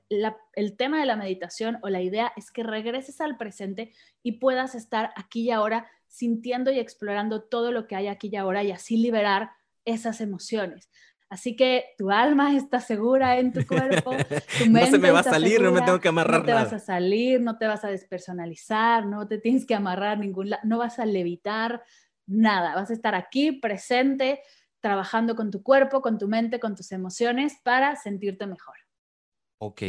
el 0.55 0.77
tema 0.77 0.99
de 0.99 1.07
la 1.07 1.17
meditación 1.17 1.79
o 1.83 1.91
la 1.91 2.01
idea 2.01 2.33
es 2.37 2.51
que 2.51 2.63
regreses 2.63 3.21
al 3.21 3.37
presente 3.37 3.93
y 4.23 4.39
puedas 4.39 4.75
estar 4.75 5.13
aquí 5.17 5.43
y 5.43 5.51
ahora 5.51 5.91
sintiendo 6.07 6.71
y 6.71 6.79
explorando 6.79 7.43
todo 7.43 7.73
lo 7.73 7.87
que 7.87 7.97
hay 7.97 8.07
aquí 8.07 8.31
y 8.33 8.37
ahora 8.37 8.63
y 8.63 8.71
así 8.71 8.97
liberar 8.97 9.51
esas 9.85 10.21
emociones. 10.21 10.89
Así 11.29 11.57
que 11.57 11.87
tu 11.99 12.11
alma 12.11 12.55
está 12.55 12.79
segura 12.79 13.39
en 13.39 13.53
tu 13.53 13.67
cuerpo, 13.67 14.13
tu 14.59 14.71
mente 14.71 14.81
no 14.81 14.87
se 14.87 14.99
me 14.99 15.11
va 15.11 15.21
a 15.21 15.25
salir, 15.25 15.61
no 15.61 15.73
me 15.73 15.83
tengo 15.83 15.99
que 15.99 16.07
amarrar 16.07 16.41
No 16.41 16.47
te 16.47 16.53
vas 16.53 16.73
a 16.73 16.79
salir, 16.79 17.41
no 17.41 17.59
te 17.59 17.67
vas 17.67 17.85
a 17.85 17.89
despersonalizar, 17.89 19.07
no 19.07 19.27
te 19.27 19.39
tienes 19.39 19.67
que 19.67 19.75
amarrar 19.75 20.19
ningún 20.19 20.51
lado, 20.51 20.63
no 20.65 20.79
vas 20.79 21.01
a 21.01 21.07
levitar 21.07 21.83
nada, 22.27 22.75
vas 22.75 22.91
a 22.91 22.93
estar 22.95 23.15
aquí 23.15 23.53
presente, 23.53 24.43
trabajando 24.81 25.35
con 25.35 25.51
tu 25.51 25.63
cuerpo, 25.63 26.03
con 26.03 26.19
tu 26.19 26.29
mente, 26.29 26.61
con 26.61 26.75
tus 26.75 26.93
emociones 26.93 27.55
para 27.63 27.97
sentirte 27.97 28.47
mejor. 28.47 28.77
Ok. 29.59 29.83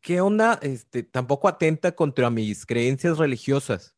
¿Qué 0.00 0.20
onda? 0.20 0.58
Este, 0.62 1.02
tampoco 1.02 1.48
atenta 1.48 1.92
contra 1.92 2.30
mis 2.30 2.64
creencias 2.64 3.18
religiosas. 3.18 3.96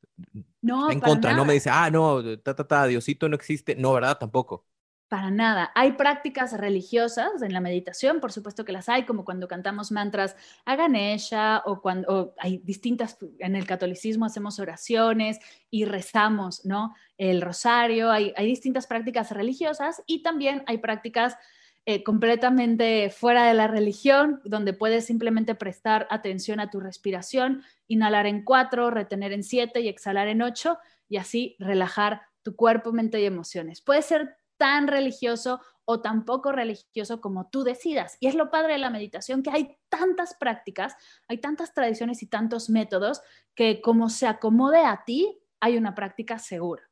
No, 0.63 0.91
en 0.91 1.01
contra, 1.01 1.35
no 1.35 1.45
me 1.45 1.53
dice, 1.53 1.71
ah, 1.71 1.91
no, 1.91 2.39
ta, 2.39 2.57
ta, 2.57 2.67
ta, 2.67 2.87
Diosito 2.87 3.29
no 3.29 3.37
existe. 3.37 3.77
No, 3.77 3.93
¿verdad? 3.93 4.19
Tampoco. 4.19 4.67
Para 5.09 5.31
nada. 5.31 5.71
Hay 5.77 5.93
prácticas 5.93 6.53
religiosas 6.59 7.41
en 7.41 7.53
la 7.53 7.61
meditación, 7.61 8.19
por 8.19 8.33
supuesto 8.33 8.65
que 8.65 8.73
las 8.73 8.89
hay, 8.89 9.05
como 9.05 9.25
cuando 9.25 9.47
cantamos 9.47 9.93
mantras 9.93 10.35
a 10.65 10.75
Ganesha 10.75 11.63
o 11.65 11.81
cuando 11.81 12.35
hay 12.39 12.59
distintas, 12.59 13.17
en 13.39 13.55
el 13.55 13.67
catolicismo 13.67 14.25
hacemos 14.25 14.59
oraciones 14.59 15.39
y 15.71 15.85
rezamos, 15.85 16.65
¿no? 16.65 16.93
El 17.19 17.41
rosario, 17.41 18.11
hay, 18.11 18.33
distintas 18.39 18.89
prácticas 18.89 19.31
religiosas 19.31 20.03
y 20.09 20.25
también 20.25 20.65
hay 20.67 20.79
prácticas 20.79 21.37
eh, 21.85 22.03
completamente 22.03 23.09
fuera 23.11 23.47
de 23.47 23.55
la 23.55 23.69
religión, 23.69 24.41
donde 24.45 24.73
puedes 24.73 25.05
simplemente 25.05 25.55
prestar 25.55 26.09
atención 26.11 26.59
a 26.59 26.69
tu 26.69 26.81
respiración, 26.81 27.63
inhalar 27.87 28.27
en 28.27 28.43
cuatro, 28.43 28.91
retener 28.91 29.33
en 29.33 29.45
siete 29.45 29.83
y 29.83 29.89
exhalar 29.89 30.27
en 30.27 30.43
ocho 30.43 30.79
y 31.09 31.19
así 31.19 31.55
relajar 31.61 32.23
tu 32.43 32.57
cuerpo, 32.57 32.93
mente 32.93 33.21
y 33.21 33.25
emociones. 33.25 33.81
Puede 33.81 34.03
ser 34.03 34.37
tan 34.57 34.89
religioso 34.89 35.61
o 35.85 36.01
tan 36.01 36.25
poco 36.25 36.53
religioso 36.53 37.21
como 37.21 37.49
tú 37.49 37.63
decidas. 37.63 38.19
Y 38.21 38.27
es 38.27 38.35
lo 38.35 38.51
padre 38.51 38.75
de 38.75 38.79
la 38.79 38.91
meditación, 38.91 39.43
que 39.43 39.51
hay 39.51 39.79
tantas 39.89 40.35
prácticas, 40.35 40.97
hay 41.29 41.39
tantas 41.39 41.73
tradiciones 41.73 42.23
y 42.23 42.27
tantos 42.27 42.69
métodos 42.69 43.23
que 43.55 43.81
como 43.81 44.11
se 44.11 44.27
acomode 44.27 44.85
a 44.85 45.05
ti, 45.05 45.39
hay 45.61 45.77
una 45.77 45.95
práctica 45.95 46.39
segura. 46.39 46.83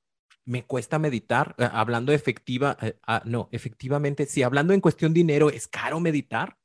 Me 0.46 0.64
cuesta 0.64 0.98
meditar, 0.98 1.54
eh, 1.58 1.68
hablando 1.70 2.12
efectiva, 2.12 2.76
eh, 2.80 2.98
ah, 3.06 3.22
no, 3.24 3.48
efectivamente, 3.50 4.26
si 4.26 4.42
hablando 4.42 4.72
en 4.72 4.80
cuestión 4.80 5.12
dinero, 5.12 5.50
¿es 5.50 5.66
caro 5.66 6.00
meditar? 6.00 6.56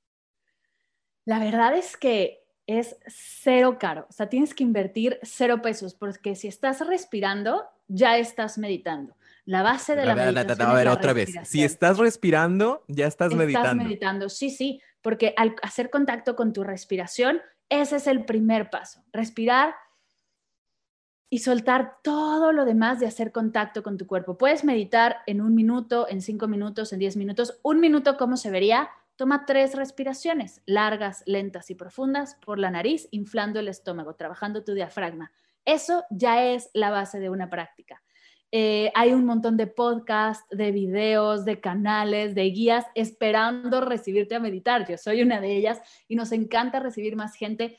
La 1.25 1.39
verdad 1.39 1.75
es 1.75 1.97
que 1.97 2.43
es 2.67 2.97
cero 3.07 3.77
caro, 3.79 4.05
o 4.09 4.13
sea, 4.13 4.29
tienes 4.29 4.53
que 4.53 4.63
invertir 4.63 5.17
cero 5.23 5.61
pesos, 5.61 5.95
porque 5.95 6.35
si 6.35 6.47
estás 6.47 6.85
respirando, 6.85 7.65
ya 7.87 8.17
estás 8.17 8.59
meditando. 8.59 9.15
La 9.49 9.63
base 9.63 9.95
de 9.95 10.05
la, 10.05 10.13
meditación. 10.13 10.69
A 10.69 10.73
ver, 10.75 10.87
otra 10.89 11.11
vez. 11.11 11.33
Si 11.43 11.63
estás 11.63 11.97
respirando, 11.97 12.83
ya 12.87 13.07
estás, 13.07 13.33
meditando. 13.33 13.69
Estás 13.69 13.83
meditando, 13.83 14.29
sí, 14.29 14.51
sí, 14.51 14.79
porque 15.01 15.33
al 15.37 15.55
hacer 15.63 15.89
contacto 15.89 16.35
con 16.35 16.53
tu 16.53 16.63
respiración, 16.63 17.41
ese 17.67 17.95
es 17.95 18.05
el 18.05 18.25
primer 18.25 18.69
paso. 18.69 19.03
Respirar 19.11 19.73
y 21.31 21.39
soltar 21.39 21.95
todo 22.03 22.51
lo 22.51 22.63
demás 22.63 22.99
de 22.99 23.07
hacer 23.07 23.31
contacto 23.31 23.81
con 23.81 23.97
tu 23.97 24.05
cuerpo. 24.05 24.37
Puedes 24.37 24.63
meditar 24.63 25.17
en 25.25 25.41
un 25.41 25.55
minuto, 25.55 26.07
en 26.07 26.21
cinco 26.21 26.47
minutos, 26.47 26.93
en 26.93 26.99
diez 26.99 27.17
minutos. 27.17 27.59
Un 27.63 27.79
minuto, 27.79 28.17
¿cómo 28.17 28.37
se 28.37 28.51
vería? 28.51 28.91
Toma 29.15 29.47
tres 29.47 29.73
respiraciones, 29.73 30.61
largas, 30.67 31.23
lentas 31.25 31.71
y 31.71 31.75
profundas, 31.75 32.35
por 32.45 32.59
la 32.59 32.69
nariz, 32.69 33.07
inflando 33.09 33.59
el 33.59 33.67
estómago, 33.67 34.13
trabajando 34.13 34.63
tu 34.63 34.75
diafragma. 34.75 35.31
Eso 35.65 36.03
ya 36.11 36.45
es 36.45 36.69
la 36.75 36.91
base 36.91 37.19
de 37.19 37.31
una 37.31 37.49
práctica. 37.49 38.03
Eh, 38.51 38.91
hay 38.95 39.13
un 39.13 39.25
montón 39.25 39.57
de 39.57 39.67
podcasts, 39.67 40.45
de 40.49 40.71
videos, 40.71 41.45
de 41.45 41.59
canales, 41.59 42.33
de 42.33 42.43
guías 42.45 42.85
esperando 42.95 43.81
recibirte 43.81 44.35
a 44.35 44.39
meditar. 44.39 44.87
Yo 44.89 44.97
soy 44.97 45.21
una 45.21 45.39
de 45.39 45.55
ellas 45.55 45.79
y 46.07 46.15
nos 46.15 46.31
encanta 46.31 46.79
recibir 46.79 47.15
más 47.15 47.35
gente 47.35 47.77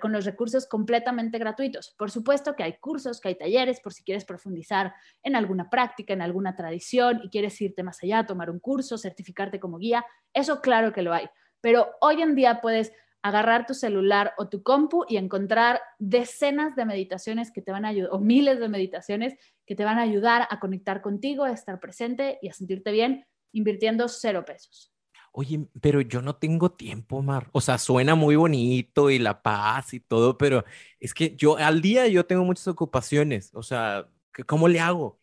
con 0.00 0.12
los 0.12 0.24
recursos 0.24 0.66
completamente 0.66 1.38
gratuitos. 1.38 1.94
Por 1.98 2.10
supuesto 2.10 2.56
que 2.56 2.62
hay 2.62 2.78
cursos, 2.78 3.20
que 3.20 3.28
hay 3.28 3.34
talleres, 3.36 3.80
por 3.80 3.92
si 3.92 4.02
quieres 4.02 4.24
profundizar 4.24 4.94
en 5.22 5.36
alguna 5.36 5.70
práctica, 5.70 6.14
en 6.14 6.22
alguna 6.22 6.56
tradición 6.56 7.20
y 7.22 7.28
quieres 7.28 7.60
irte 7.60 7.82
más 7.82 8.02
allá, 8.02 8.26
tomar 8.26 8.50
un 8.50 8.58
curso, 8.58 8.98
certificarte 8.98 9.60
como 9.60 9.78
guía. 9.78 10.04
Eso 10.32 10.60
claro 10.60 10.92
que 10.92 11.02
lo 11.02 11.12
hay. 11.12 11.28
Pero 11.60 11.90
hoy 12.00 12.22
en 12.22 12.34
día 12.34 12.60
puedes 12.60 12.92
agarrar 13.28 13.66
tu 13.66 13.74
celular 13.74 14.34
o 14.38 14.48
tu 14.48 14.62
compu 14.62 15.04
y 15.08 15.16
encontrar 15.16 15.80
decenas 15.98 16.74
de 16.76 16.84
meditaciones 16.84 17.50
que 17.50 17.62
te 17.62 17.72
van 17.72 17.84
a 17.84 17.88
ayudar, 17.88 18.10
o 18.12 18.18
miles 18.18 18.58
de 18.60 18.68
meditaciones 18.68 19.34
que 19.66 19.74
te 19.74 19.84
van 19.84 19.98
a 19.98 20.02
ayudar 20.02 20.46
a 20.50 20.60
conectar 20.60 21.02
contigo, 21.02 21.44
a 21.44 21.52
estar 21.52 21.80
presente 21.80 22.38
y 22.42 22.48
a 22.48 22.52
sentirte 22.52 22.92
bien 22.92 23.26
invirtiendo 23.52 24.08
cero 24.08 24.44
pesos. 24.44 24.92
Oye, 25.32 25.68
pero 25.80 26.00
yo 26.00 26.22
no 26.22 26.36
tengo 26.36 26.72
tiempo, 26.72 27.22
Mar. 27.22 27.48
O 27.52 27.60
sea, 27.60 27.78
suena 27.78 28.14
muy 28.14 28.36
bonito 28.36 29.10
y 29.10 29.18
la 29.18 29.42
paz 29.42 29.94
y 29.94 30.00
todo, 30.00 30.38
pero 30.38 30.64
es 30.98 31.14
que 31.14 31.36
yo 31.36 31.56
al 31.56 31.80
día 31.80 32.08
yo 32.08 32.26
tengo 32.26 32.44
muchas 32.44 32.66
ocupaciones. 32.68 33.50
O 33.54 33.62
sea, 33.62 34.08
¿cómo 34.46 34.68
le 34.68 34.80
hago? 34.80 35.20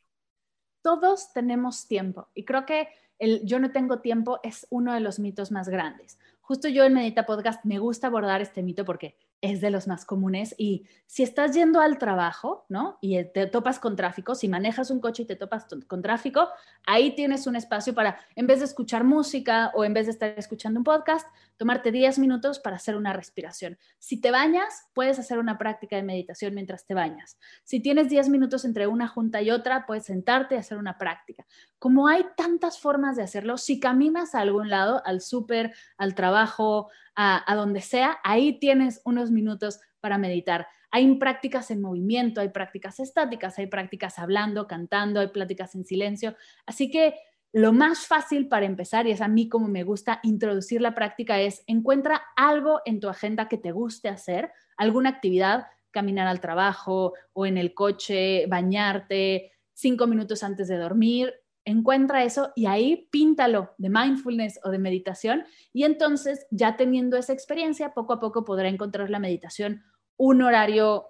Todos 0.82 1.34
tenemos 1.34 1.88
tiempo 1.88 2.30
y 2.34 2.46
creo 2.46 2.66
que 2.66 2.88
el 3.18 3.46
yo 3.46 3.60
no 3.60 3.72
tengo 3.72 4.00
tiempo 4.00 4.40
es 4.44 4.68
uno 4.70 4.94
de 4.94 5.00
los 5.00 5.20
mitos 5.20 5.52
más 5.52 5.70
grandes 5.70 6.20
justo 6.48 6.68
yo 6.68 6.84
en 6.84 6.94
Medita 6.94 7.26
Podcast 7.26 7.66
me 7.66 7.80
gusta 7.80 8.08
abordar 8.08 8.40
este 8.42 8.62
mito 8.62 8.86
porque 8.86 9.18
es 9.42 9.62
de 9.62 9.70
los 9.70 9.88
más 9.88 10.06
comunes 10.06 10.56
y 10.58 10.86
si 11.06 11.24
estás 11.24 11.54
yendo 11.54 11.80
al 11.80 11.98
trabajo, 11.98 12.66
¿no? 12.70 12.98
Y 13.02 13.24
te 13.26 13.48
topas 13.48 13.80
con 13.80 13.96
tráfico, 13.96 14.34
si 14.34 14.48
manejas 14.48 14.90
un 14.90 15.00
coche 15.00 15.24
y 15.24 15.26
te 15.26 15.36
topas 15.36 15.68
con 15.88 16.02
tráfico, 16.02 16.50
ahí 16.86 17.16
tienes 17.16 17.46
un 17.48 17.56
espacio 17.56 17.94
para, 17.94 18.20
en 18.36 18.48
vez 18.48 18.60
de 18.60 18.66
escuchar 18.66 19.04
música 19.04 19.72
o 19.76 19.86
en 19.86 19.94
vez 19.94 20.08
de 20.08 20.14
estar 20.14 20.34
escuchando 20.38 20.80
un 20.80 20.84
podcast, 20.84 21.28
tomarte 21.58 21.92
10 21.92 22.20
minutos 22.20 22.60
para 22.60 22.78
hacer 22.78 22.96
una 22.96 23.14
respiración. 23.14 23.78
Si 24.00 24.20
te 24.20 24.32
bañas, 24.32 24.90
puedes 24.94 25.20
hacer 25.20 25.40
una 25.40 25.58
práctica 25.58 25.96
de 25.96 26.04
meditación 26.04 26.54
mientras 26.54 26.86
te 26.86 26.94
bañas. 26.94 27.38
Si 27.64 27.80
tienes 27.80 28.10
10 28.10 28.30
minutos 28.30 28.66
entre 28.66 28.88
una 28.88 29.08
junta 29.08 29.42
y 29.42 29.52
otra, 29.52 29.86
puedes 29.86 30.06
sentarte 30.06 30.56
y 30.56 30.58
hacer 30.58 30.78
una 30.78 30.98
práctica. 30.98 31.46
Como 31.80 32.08
hay 32.08 32.26
tantas 32.36 32.80
formas 32.80 33.16
de 33.16 33.24
hacerlo, 33.24 33.58
si 33.58 33.80
caminas 33.80 34.36
a 34.36 34.42
algún 34.42 34.70
lado, 34.70 35.02
al 35.06 35.22
súper, 35.22 35.74
al 35.98 36.16
trabajo, 36.16 36.90
a, 37.16 37.56
donde 37.56 37.82
sea, 37.82 38.20
ahí 38.24 38.60
tienes 38.60 39.02
unos 39.06 39.32
minutos 39.32 39.80
para 40.00 40.18
meditar. 40.18 40.68
Hay 40.92 41.14
prácticas 41.16 41.72
en 41.72 41.82
movimiento, 41.82 42.42
hay 42.42 42.50
prácticas 42.50 43.00
estáticas, 43.00 43.58
hay 43.58 43.68
prácticas 43.68 44.20
hablando, 44.20 44.68
cantando, 44.68 45.20
hay 45.20 45.28
prácticas 45.28 45.76
en 45.76 45.86
silencio. 45.86 46.36
Así 46.66 46.92
que 46.92 47.16
lo 47.52 47.72
más 47.72 48.06
fácil 48.06 48.48
para 48.48 48.66
empezar, 48.66 49.08
y 49.08 49.12
es 49.12 49.22
a 49.22 49.28
mí 49.28 49.48
como 49.48 49.68
me 49.68 49.84
gusta 49.84 50.20
introducir 50.24 50.82
la 50.82 50.94
práctica, 50.94 51.40
es 51.40 51.64
encuentra 51.68 52.22
algo 52.36 52.82
en 52.86 53.00
tu 53.00 53.08
agenda 53.08 53.48
que 53.48 53.58
te 53.58 53.72
guste 53.72 54.10
hacer, 54.10 54.52
alguna 54.78 55.10
actividad, 55.10 55.68
caminar 55.92 56.28
al 56.28 56.42
trabajo 56.42 57.14
o 57.32 57.46
en 57.46 57.58
el 57.58 57.74
coche, 57.74 58.46
bañarte, 58.48 59.54
cinco 59.74 60.08
minutos 60.08 60.44
antes 60.44 60.68
de 60.68 60.78
dormir, 60.78 61.34
encuentra 61.66 62.24
eso 62.24 62.52
y 62.56 62.68
ahí 62.68 63.10
píntalo 63.12 63.74
de 63.78 63.90
mindfulness 63.90 64.60
o 64.64 64.70
de 64.70 64.80
meditación 64.80 65.44
y 65.74 65.84
entonces 65.84 66.46
ya 66.52 66.78
teniendo 66.78 67.18
esa 67.18 67.34
experiencia, 67.34 67.94
poco 67.94 68.14
a 68.14 68.20
poco 68.20 68.46
podrá 68.46 68.70
encontrar 68.70 69.10
la 69.10 69.20
meditación 69.20 69.84
un 70.18 70.42
horario, 70.42 71.10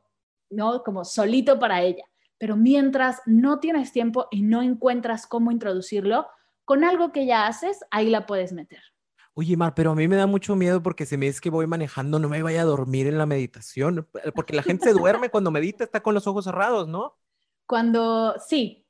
¿no? 0.50 0.83
Como 0.83 1.05
solito 1.05 1.59
para 1.59 1.81
ella. 1.81 2.03
Pero 2.38 2.55
mientras 2.55 3.21
no 3.25 3.59
tienes 3.59 3.91
tiempo 3.91 4.27
y 4.31 4.41
no 4.41 4.62
encuentras 4.62 5.27
cómo 5.27 5.51
introducirlo, 5.51 6.27
con 6.65 6.83
algo 6.83 7.12
que 7.12 7.25
ya 7.25 7.47
haces, 7.47 7.79
ahí 7.91 8.09
la 8.09 8.25
puedes 8.25 8.51
meter. 8.51 8.81
Oye, 9.35 9.57
Mar, 9.57 9.74
pero 9.75 9.91
a 9.91 9.95
mí 9.95 10.07
me 10.07 10.15
da 10.15 10.27
mucho 10.27 10.55
miedo 10.55 10.81
porque 10.81 11.05
se 11.05 11.17
me 11.17 11.27
es 11.27 11.41
que 11.41 11.50
voy 11.50 11.67
manejando, 11.67 12.19
no 12.19 12.29
me 12.29 12.41
vaya 12.41 12.62
a 12.62 12.65
dormir 12.65 13.07
en 13.07 13.17
la 13.17 13.25
meditación, 13.25 14.07
porque 14.33 14.55
la 14.55 14.63
gente 14.63 14.85
se 14.85 14.93
duerme 14.93 15.29
cuando 15.29 15.51
medita, 15.51 15.83
está 15.83 16.01
con 16.01 16.13
los 16.13 16.25
ojos 16.25 16.45
cerrados, 16.45 16.88
¿no? 16.88 17.17
Cuando, 17.67 18.35
sí, 18.39 18.85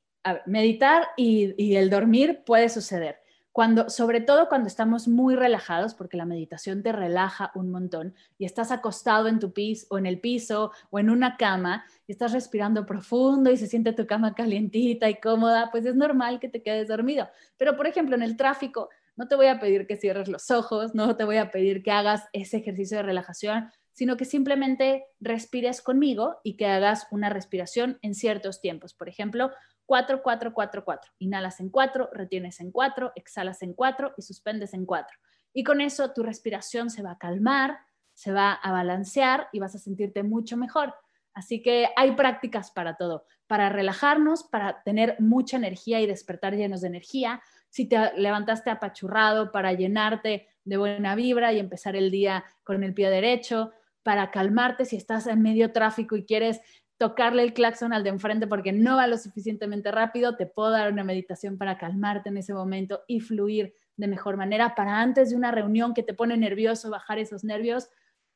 meditar 0.46 1.08
y, 1.16 1.76
el 1.76 1.90
dormir 1.90 2.42
puede 2.44 2.68
suceder. 2.68 3.20
cuando, 3.52 3.88
sobre 3.88 4.20
todo 4.20 4.48
cuando 4.50 4.68
estamos 4.68 5.08
muy 5.08 5.34
relajados, 5.34 5.94
porque 5.94 6.18
la 6.18 6.26
meditación 6.26 6.82
te 6.82 6.92
relaja 6.92 7.52
un 7.54 7.70
montón 7.70 8.14
y 8.36 8.44
estás 8.44 8.70
acostado 8.70 9.28
en 9.28 9.38
tu 9.38 9.52
piso 9.54 9.86
o 9.88 9.96
en 9.98 10.04
el 10.04 10.20
piso 10.20 10.72
o 10.90 10.98
en 10.98 11.08
una 11.08 11.38
cama 11.38 11.86
y 12.06 12.12
estás 12.12 12.32
respirando 12.32 12.84
profundo 12.84 13.50
y 13.50 13.56
se 13.56 13.66
siente 13.66 13.94
tu 13.94 14.06
cama 14.06 14.34
calientita 14.34 15.08
y 15.08 15.18
cómoda, 15.20 15.70
pues 15.70 15.86
es 15.86 15.94
normal 15.94 16.38
que 16.38 16.50
te 16.50 16.62
quedes 16.62 16.88
dormido. 16.88 17.28
Pero, 17.56 17.76
por 17.76 17.86
ejemplo, 17.86 18.14
en 18.14 18.22
el 18.22 18.36
tráfico, 18.36 18.90
no 19.16 19.26
te 19.26 19.34
voy 19.34 19.46
a 19.46 19.58
pedir 19.58 19.86
que 19.86 19.96
cierres 19.96 20.28
los 20.28 20.50
ojos, 20.50 20.94
no 20.94 21.16
te 21.16 21.24
voy 21.24 21.38
a 21.38 21.50
pedir 21.50 21.82
que 21.82 21.90
hagas 21.90 22.24
ese 22.34 22.58
ejercicio 22.58 22.98
de 22.98 23.04
relajación, 23.04 23.70
sino 23.92 24.18
que 24.18 24.26
simplemente 24.26 25.06
respires 25.20 25.80
conmigo 25.80 26.36
y 26.44 26.58
que 26.58 26.66
hagas 26.66 27.06
una 27.10 27.30
respiración 27.30 27.98
en 28.02 28.14
ciertos 28.14 28.60
tiempos. 28.60 28.92
Por 28.92 29.08
ejemplo, 29.08 29.50
4, 29.86 30.22
4, 30.22 30.52
4, 30.52 30.84
4. 30.84 31.12
Inhalas 31.20 31.60
en 31.60 31.70
4, 31.70 32.10
retienes 32.12 32.60
en 32.60 32.70
4, 32.70 33.12
exhalas 33.14 33.62
en 33.62 33.72
4 33.72 34.14
y 34.16 34.22
suspendes 34.22 34.74
en 34.74 34.84
4. 34.84 35.16
Y 35.54 35.64
con 35.64 35.80
eso 35.80 36.12
tu 36.12 36.22
respiración 36.22 36.90
se 36.90 37.02
va 37.02 37.12
a 37.12 37.18
calmar, 37.18 37.78
se 38.12 38.32
va 38.32 38.52
a 38.52 38.72
balancear 38.72 39.48
y 39.52 39.60
vas 39.60 39.74
a 39.74 39.78
sentirte 39.78 40.22
mucho 40.22 40.56
mejor. 40.56 40.94
Así 41.32 41.62
que 41.62 41.88
hay 41.96 42.12
prácticas 42.12 42.70
para 42.70 42.96
todo, 42.96 43.24
para 43.46 43.68
relajarnos, 43.68 44.44
para 44.44 44.82
tener 44.82 45.16
mucha 45.20 45.58
energía 45.58 46.00
y 46.00 46.06
despertar 46.06 46.54
llenos 46.54 46.80
de 46.80 46.88
energía. 46.88 47.42
Si 47.68 47.86
te 47.86 48.12
levantaste 48.16 48.70
apachurrado, 48.70 49.52
para 49.52 49.72
llenarte 49.74 50.48
de 50.64 50.76
buena 50.78 51.14
vibra 51.14 51.52
y 51.52 51.58
empezar 51.58 51.94
el 51.94 52.10
día 52.10 52.44
con 52.64 52.82
el 52.82 52.94
pie 52.94 53.10
derecho, 53.10 53.72
para 54.02 54.30
calmarte 54.30 54.84
si 54.84 54.96
estás 54.96 55.26
en 55.26 55.42
medio 55.42 55.72
tráfico 55.72 56.16
y 56.16 56.24
quieres 56.24 56.60
tocarle 56.98 57.42
el 57.42 57.52
claxon 57.52 57.92
al 57.92 58.02
de 58.02 58.10
enfrente 58.10 58.46
porque 58.46 58.72
no 58.72 58.96
va 58.96 59.06
lo 59.06 59.18
suficientemente 59.18 59.90
rápido, 59.90 60.36
te 60.36 60.46
puedo 60.46 60.70
dar 60.70 60.92
una 60.92 61.04
meditación 61.04 61.58
para 61.58 61.78
calmarte 61.78 62.30
en 62.30 62.38
ese 62.38 62.54
momento 62.54 63.02
y 63.06 63.20
fluir 63.20 63.74
de 63.96 64.08
mejor 64.08 64.36
manera 64.36 64.74
para 64.74 65.00
antes 65.00 65.30
de 65.30 65.36
una 65.36 65.52
reunión 65.52 65.94
que 65.94 66.02
te 66.02 66.14
pone 66.14 66.36
nervioso, 66.36 66.90
bajar 66.90 67.18
esos 67.18 67.44
nervios, 67.44 67.88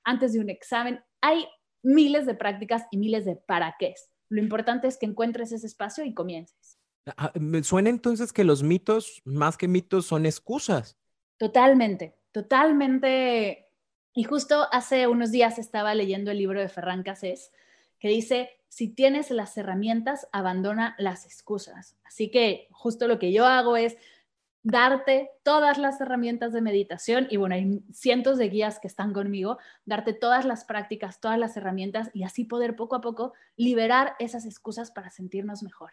antes 0.04 0.32
de 0.32 0.40
un 0.40 0.50
examen. 0.50 1.00
Hay 1.20 1.46
miles 1.82 2.26
de 2.26 2.34
prácticas 2.34 2.84
y 2.90 2.98
miles 2.98 3.24
de 3.24 3.36
para 3.36 3.76
qué. 3.78 3.94
Lo 4.28 4.40
importante 4.40 4.88
es 4.88 4.96
que 4.96 5.06
encuentres 5.06 5.52
ese 5.52 5.66
espacio 5.66 6.04
y 6.04 6.14
comiences. 6.14 6.78
Ah, 7.16 7.32
me 7.38 7.62
suena 7.62 7.90
entonces 7.90 8.32
que 8.32 8.44
los 8.44 8.62
mitos, 8.62 9.22
más 9.24 9.56
que 9.56 9.68
mitos, 9.68 10.06
son 10.06 10.26
excusas. 10.26 10.98
Totalmente, 11.38 12.16
totalmente 12.32 13.70
y 14.12 14.24
justo 14.24 14.66
hace 14.72 15.06
unos 15.06 15.30
días 15.30 15.58
estaba 15.58 15.94
leyendo 15.94 16.30
el 16.30 16.38
libro 16.38 16.60
de 16.60 16.68
Ferran 16.68 17.02
Casés 17.02 17.52
que 18.00 18.08
dice, 18.08 18.50
si 18.68 18.88
tienes 18.88 19.30
las 19.30 19.56
herramientas, 19.56 20.28
abandona 20.32 20.96
las 20.98 21.26
excusas. 21.26 21.96
Así 22.04 22.30
que 22.30 22.66
justo 22.72 23.06
lo 23.06 23.18
que 23.18 23.32
yo 23.32 23.46
hago 23.46 23.76
es 23.76 23.96
darte 24.62 25.30
todas 25.42 25.78
las 25.78 26.00
herramientas 26.00 26.52
de 26.52 26.60
meditación 26.60 27.26
y 27.30 27.36
bueno, 27.36 27.54
hay 27.54 27.82
cientos 27.92 28.36
de 28.38 28.48
guías 28.48 28.78
que 28.78 28.88
están 28.88 29.12
conmigo, 29.12 29.58
darte 29.84 30.12
todas 30.12 30.44
las 30.44 30.64
prácticas, 30.64 31.20
todas 31.20 31.38
las 31.38 31.56
herramientas 31.56 32.10
y 32.12 32.24
así 32.24 32.44
poder 32.44 32.76
poco 32.76 32.96
a 32.96 33.00
poco 33.00 33.32
liberar 33.56 34.14
esas 34.18 34.44
excusas 34.44 34.90
para 34.90 35.10
sentirnos 35.10 35.62
mejor. 35.62 35.92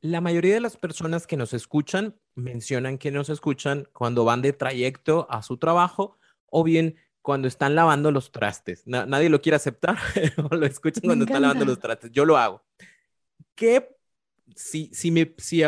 La 0.00 0.20
mayoría 0.20 0.54
de 0.54 0.60
las 0.60 0.76
personas 0.76 1.26
que 1.26 1.36
nos 1.36 1.54
escuchan 1.54 2.14
mencionan 2.34 2.98
que 2.98 3.10
nos 3.10 3.30
escuchan 3.30 3.88
cuando 3.92 4.24
van 4.24 4.42
de 4.42 4.52
trayecto 4.52 5.26
a 5.30 5.42
su 5.42 5.56
trabajo 5.56 6.18
o 6.46 6.62
bien 6.62 6.96
cuando 7.22 7.48
están 7.48 7.74
lavando 7.74 8.10
los 8.10 8.30
trastes. 8.30 8.86
nadie 8.86 9.28
lo 9.28 9.40
quiere 9.40 9.56
aceptar, 9.56 9.98
o 10.50 10.54
lo 10.54 10.66
escuchan 10.66 11.02
cuando 11.04 11.24
están 11.24 11.42
lavando 11.42 11.64
los 11.64 11.78
trastes. 11.78 12.10
Yo 12.10 12.24
lo 12.24 12.36
hago. 12.36 12.62
¿Qué, 13.54 13.96
si, 14.54 14.90
si, 14.92 15.10
me, 15.10 15.34
si, 15.38 15.62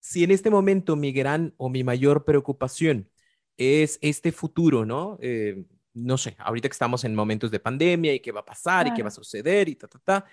si 0.00 0.24
en 0.24 0.30
este 0.30 0.50
momento 0.50 0.96
mi 0.96 1.12
gran 1.12 1.54
o 1.56 1.68
mi 1.68 1.84
mayor 1.84 2.24
preocupación 2.24 3.10
es 3.56 3.98
este 4.02 4.32
futuro, 4.32 4.84
¿no? 4.84 5.18
Eh, 5.20 5.64
no 5.94 6.18
sé, 6.18 6.36
ahorita 6.38 6.68
que 6.68 6.72
estamos 6.72 7.04
en 7.04 7.14
momentos 7.14 7.50
de 7.50 7.60
pandemia 7.60 8.14
y 8.14 8.20
qué 8.20 8.32
va 8.32 8.40
a 8.40 8.44
pasar 8.44 8.88
y 8.88 8.94
qué 8.94 9.02
va 9.02 9.08
a 9.08 9.12
suceder 9.12 9.68
y 9.68 9.76
ta, 9.76 9.88
ta, 9.88 9.98
ta. 9.98 10.26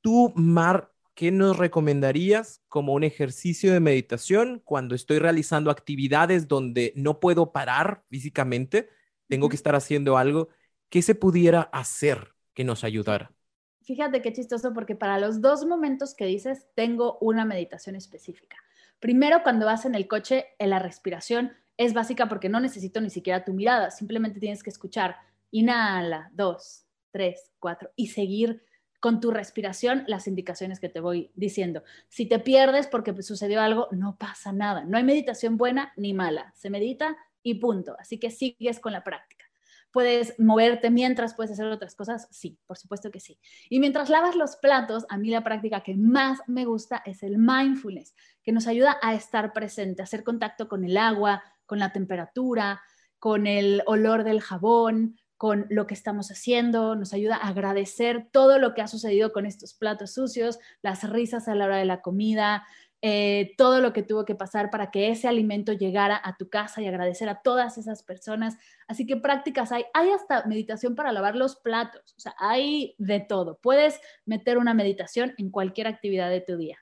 Tú, 0.00 0.32
Mar, 0.34 0.90
¿qué 1.20 1.30
nos 1.30 1.58
recomendarías 1.58 2.62
como 2.66 2.94
un 2.94 3.04
ejercicio 3.04 3.74
de 3.74 3.80
meditación 3.80 4.62
cuando 4.64 4.94
estoy 4.94 5.18
realizando 5.18 5.70
actividades 5.70 6.48
donde 6.48 6.94
no 6.96 7.20
puedo 7.20 7.52
parar 7.52 8.04
físicamente? 8.08 8.88
Tengo 9.28 9.50
que 9.50 9.56
estar 9.56 9.74
haciendo 9.74 10.16
algo. 10.16 10.48
¿Qué 10.88 11.02
se 11.02 11.14
pudiera 11.14 11.60
hacer 11.74 12.32
que 12.54 12.64
nos 12.64 12.84
ayudara? 12.84 13.34
Fíjate 13.82 14.22
qué 14.22 14.32
chistoso 14.32 14.72
porque 14.72 14.96
para 14.96 15.18
los 15.18 15.42
dos 15.42 15.66
momentos 15.66 16.14
que 16.14 16.24
dices, 16.24 16.68
tengo 16.74 17.18
una 17.20 17.44
meditación 17.44 17.96
específica. 17.96 18.56
Primero, 18.98 19.42
cuando 19.42 19.66
vas 19.66 19.84
en 19.84 19.94
el 19.94 20.08
coche, 20.08 20.46
en 20.58 20.70
la 20.70 20.78
respiración 20.78 21.52
es 21.76 21.92
básica 21.92 22.30
porque 22.30 22.48
no 22.48 22.60
necesito 22.60 22.98
ni 23.02 23.10
siquiera 23.10 23.44
tu 23.44 23.52
mirada, 23.52 23.90
simplemente 23.90 24.40
tienes 24.40 24.62
que 24.62 24.70
escuchar, 24.70 25.16
inhala, 25.50 26.30
dos, 26.32 26.86
tres, 27.10 27.52
cuatro, 27.58 27.90
y 27.94 28.06
seguir 28.06 28.62
con 29.00 29.20
tu 29.20 29.30
respiración 29.30 30.04
las 30.06 30.28
indicaciones 30.28 30.78
que 30.78 30.88
te 30.88 31.00
voy 31.00 31.32
diciendo. 31.34 31.82
Si 32.08 32.26
te 32.26 32.38
pierdes 32.38 32.86
porque 32.86 33.20
sucedió 33.22 33.60
algo, 33.60 33.88
no 33.90 34.16
pasa 34.16 34.52
nada. 34.52 34.84
No 34.84 34.98
hay 34.98 35.04
meditación 35.04 35.56
buena 35.56 35.92
ni 35.96 36.12
mala. 36.12 36.52
Se 36.54 36.70
medita 36.70 37.16
y 37.42 37.54
punto. 37.54 37.96
Así 37.98 38.18
que 38.18 38.30
sigues 38.30 38.78
con 38.78 38.92
la 38.92 39.02
práctica. 39.02 39.46
¿Puedes 39.90 40.38
moverte 40.38 40.90
mientras 40.90 41.34
puedes 41.34 41.50
hacer 41.50 41.66
otras 41.66 41.96
cosas? 41.96 42.28
Sí, 42.30 42.60
por 42.66 42.78
supuesto 42.78 43.10
que 43.10 43.18
sí. 43.18 43.40
Y 43.68 43.80
mientras 43.80 44.08
lavas 44.08 44.36
los 44.36 44.56
platos, 44.56 45.04
a 45.08 45.18
mí 45.18 45.30
la 45.30 45.42
práctica 45.42 45.82
que 45.82 45.96
más 45.96 46.38
me 46.46 46.64
gusta 46.64 47.02
es 47.04 47.24
el 47.24 47.38
mindfulness, 47.38 48.14
que 48.44 48.52
nos 48.52 48.68
ayuda 48.68 48.98
a 49.02 49.14
estar 49.14 49.52
presente, 49.52 50.02
a 50.02 50.04
hacer 50.04 50.22
contacto 50.22 50.68
con 50.68 50.84
el 50.84 50.96
agua, 50.96 51.42
con 51.66 51.80
la 51.80 51.92
temperatura, 51.92 52.82
con 53.18 53.48
el 53.48 53.82
olor 53.86 54.22
del 54.22 54.40
jabón, 54.40 55.19
con 55.40 55.64
lo 55.70 55.86
que 55.86 55.94
estamos 55.94 56.30
haciendo, 56.30 56.94
nos 56.96 57.14
ayuda 57.14 57.36
a 57.36 57.48
agradecer 57.48 58.28
todo 58.30 58.58
lo 58.58 58.74
que 58.74 58.82
ha 58.82 58.86
sucedido 58.86 59.32
con 59.32 59.46
estos 59.46 59.72
platos 59.72 60.12
sucios, 60.12 60.58
las 60.82 61.08
risas 61.08 61.48
a 61.48 61.54
la 61.54 61.64
hora 61.64 61.78
de 61.78 61.86
la 61.86 62.02
comida, 62.02 62.66
eh, 63.00 63.54
todo 63.56 63.80
lo 63.80 63.94
que 63.94 64.02
tuvo 64.02 64.26
que 64.26 64.34
pasar 64.34 64.68
para 64.68 64.90
que 64.90 65.08
ese 65.08 65.28
alimento 65.28 65.72
llegara 65.72 66.20
a 66.22 66.36
tu 66.36 66.50
casa 66.50 66.82
y 66.82 66.88
agradecer 66.88 67.30
a 67.30 67.40
todas 67.40 67.78
esas 67.78 68.02
personas. 68.02 68.58
Así 68.86 69.06
que 69.06 69.16
prácticas 69.16 69.72
hay, 69.72 69.86
hay 69.94 70.10
hasta 70.10 70.44
meditación 70.44 70.94
para 70.94 71.10
lavar 71.10 71.36
los 71.36 71.56
platos, 71.56 72.12
o 72.18 72.20
sea, 72.20 72.34
hay 72.38 72.94
de 72.98 73.20
todo. 73.20 73.58
Puedes 73.62 73.98
meter 74.26 74.58
una 74.58 74.74
meditación 74.74 75.32
en 75.38 75.50
cualquier 75.50 75.86
actividad 75.86 76.28
de 76.28 76.42
tu 76.42 76.58
día. 76.58 76.76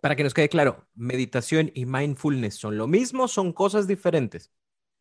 Para 0.00 0.16
que 0.16 0.24
nos 0.24 0.32
quede 0.32 0.48
claro, 0.48 0.88
meditación 0.94 1.70
y 1.74 1.84
mindfulness 1.84 2.54
son 2.54 2.78
lo 2.78 2.86
mismo, 2.86 3.28
son 3.28 3.52
cosas 3.52 3.86
diferentes. 3.86 4.50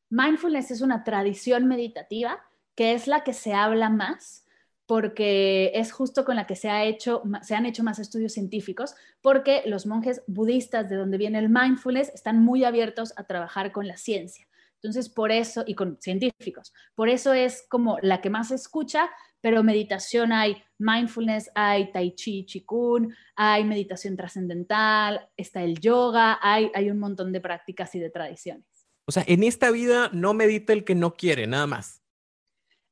Mindfulness 0.09 0.71
es 0.71 0.81
una 0.81 1.05
tradición 1.05 1.69
meditativa 1.69 2.43
que 2.81 2.93
es 2.93 3.05
la 3.05 3.23
que 3.23 3.33
se 3.33 3.53
habla 3.53 3.91
más 3.91 4.43
porque 4.87 5.71
es 5.75 5.91
justo 5.91 6.25
con 6.25 6.35
la 6.35 6.47
que 6.47 6.55
se, 6.55 6.67
ha 6.67 6.83
hecho, 6.83 7.21
se 7.43 7.53
han 7.53 7.67
hecho 7.67 7.83
más 7.83 7.99
estudios 7.99 8.33
científicos, 8.33 8.95
porque 9.21 9.61
los 9.67 9.85
monjes 9.85 10.23
budistas 10.25 10.89
de 10.89 10.95
donde 10.95 11.19
viene 11.19 11.37
el 11.37 11.49
mindfulness 11.49 12.09
están 12.09 12.43
muy 12.43 12.63
abiertos 12.63 13.13
a 13.17 13.25
trabajar 13.25 13.71
con 13.71 13.87
la 13.87 13.97
ciencia. 13.97 14.47
Entonces, 14.77 15.09
por 15.09 15.31
eso, 15.31 15.63
y 15.67 15.75
con 15.75 15.99
científicos, 16.01 16.73
por 16.95 17.07
eso 17.07 17.33
es 17.33 17.67
como 17.69 17.99
la 18.01 18.19
que 18.19 18.31
más 18.31 18.47
se 18.47 18.55
escucha, 18.55 19.11
pero 19.41 19.61
meditación 19.61 20.31
hay 20.31 20.57
mindfulness, 20.79 21.51
hay 21.53 21.91
tai 21.91 22.15
chi, 22.15 22.47
chikun, 22.47 23.15
hay 23.35 23.63
meditación 23.63 24.17
trascendental, 24.17 25.29
está 25.37 25.61
el 25.61 25.79
yoga, 25.79 26.39
hay, 26.41 26.71
hay 26.73 26.89
un 26.89 26.97
montón 26.97 27.31
de 27.31 27.41
prácticas 27.41 27.93
y 27.93 27.99
de 27.99 28.09
tradiciones. 28.09 28.65
O 29.05 29.11
sea, 29.11 29.23
en 29.27 29.43
esta 29.43 29.69
vida 29.69 30.09
no 30.13 30.33
medita 30.33 30.73
el 30.73 30.83
que 30.83 30.95
no 30.95 31.13
quiere, 31.13 31.45
nada 31.45 31.67
más 31.67 32.00